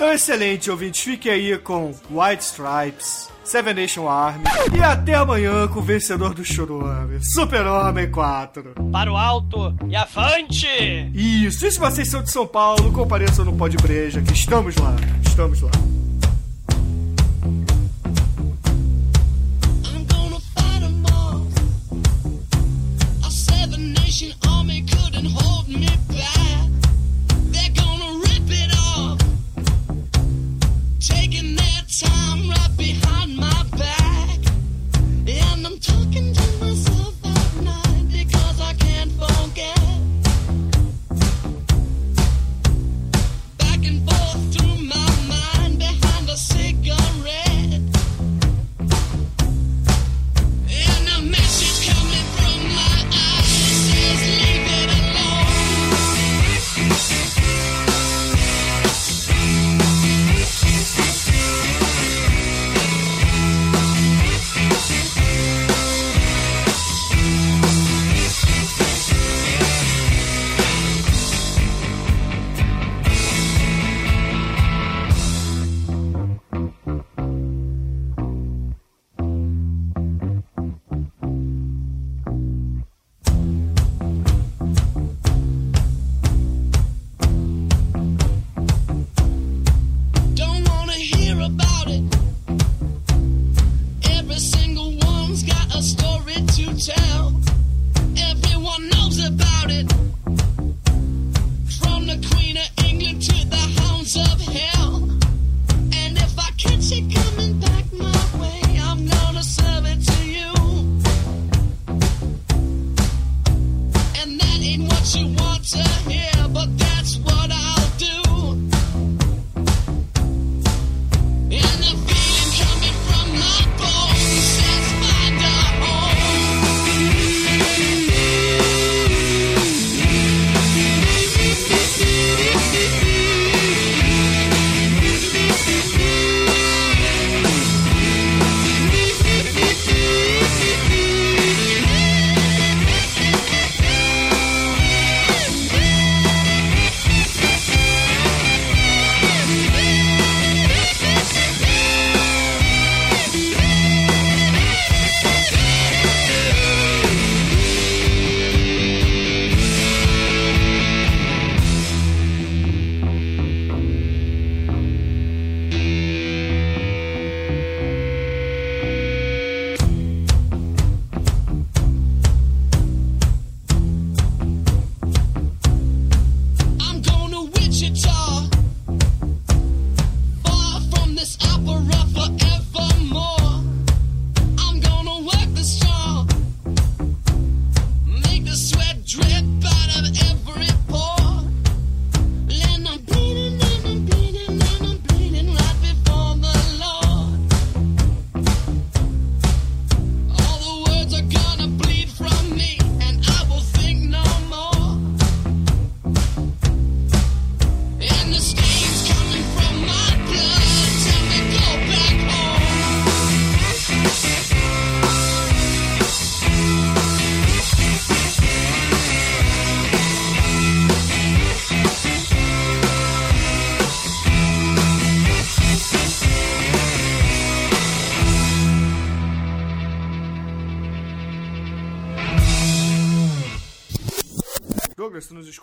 [0.04, 1.02] Então, excelente, ouvintes.
[1.02, 4.44] Fique aí com White Stripes, Seven Nation Army.
[4.78, 8.74] E até amanhã com o vencedor do Choruame, Super-Homem 4.
[8.92, 10.68] Para o alto e avante!
[11.14, 14.76] Isso, e se vocês são de São Paulo, compareçam no Pó de Breja, que estamos
[14.76, 14.94] lá.
[15.26, 15.72] Estamos lá.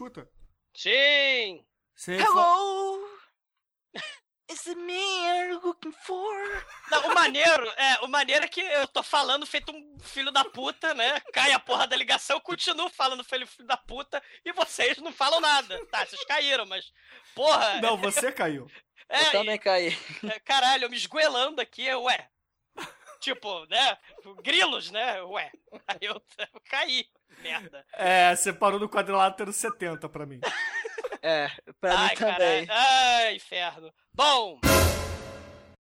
[0.01, 0.27] Escuta?
[0.75, 1.63] Sim!
[1.95, 2.99] Você Hello!
[4.51, 4.95] Is it me
[5.27, 6.35] you're looking for?
[6.91, 10.45] Não, o maneiro, é, o maneiro é que eu tô falando feito um filho da
[10.45, 11.21] puta, né?
[11.33, 15.13] Cai a porra da ligação, eu continuo falando filho, filho da puta e vocês não
[15.13, 15.87] falam nada.
[15.87, 16.91] Tá, vocês caíram, mas.
[17.35, 17.81] Porra!
[17.81, 18.69] Não, você caiu.
[19.09, 19.97] é, Eu também caí.
[20.25, 22.29] é, caralho, eu me esgoelando aqui, ué.
[23.21, 23.99] Tipo, né?
[24.43, 25.23] Grilos, né?
[25.25, 25.53] Ué.
[25.87, 27.07] Aí eu, eu caí.
[27.43, 27.85] Merda.
[27.95, 30.41] É, você parou no quadrilátero 70 pra mim.
[31.23, 31.49] É,
[31.81, 32.67] pra Ai, mim também.
[32.67, 32.69] caralho.
[32.71, 33.93] Ai, inferno.
[34.15, 34.59] Bom,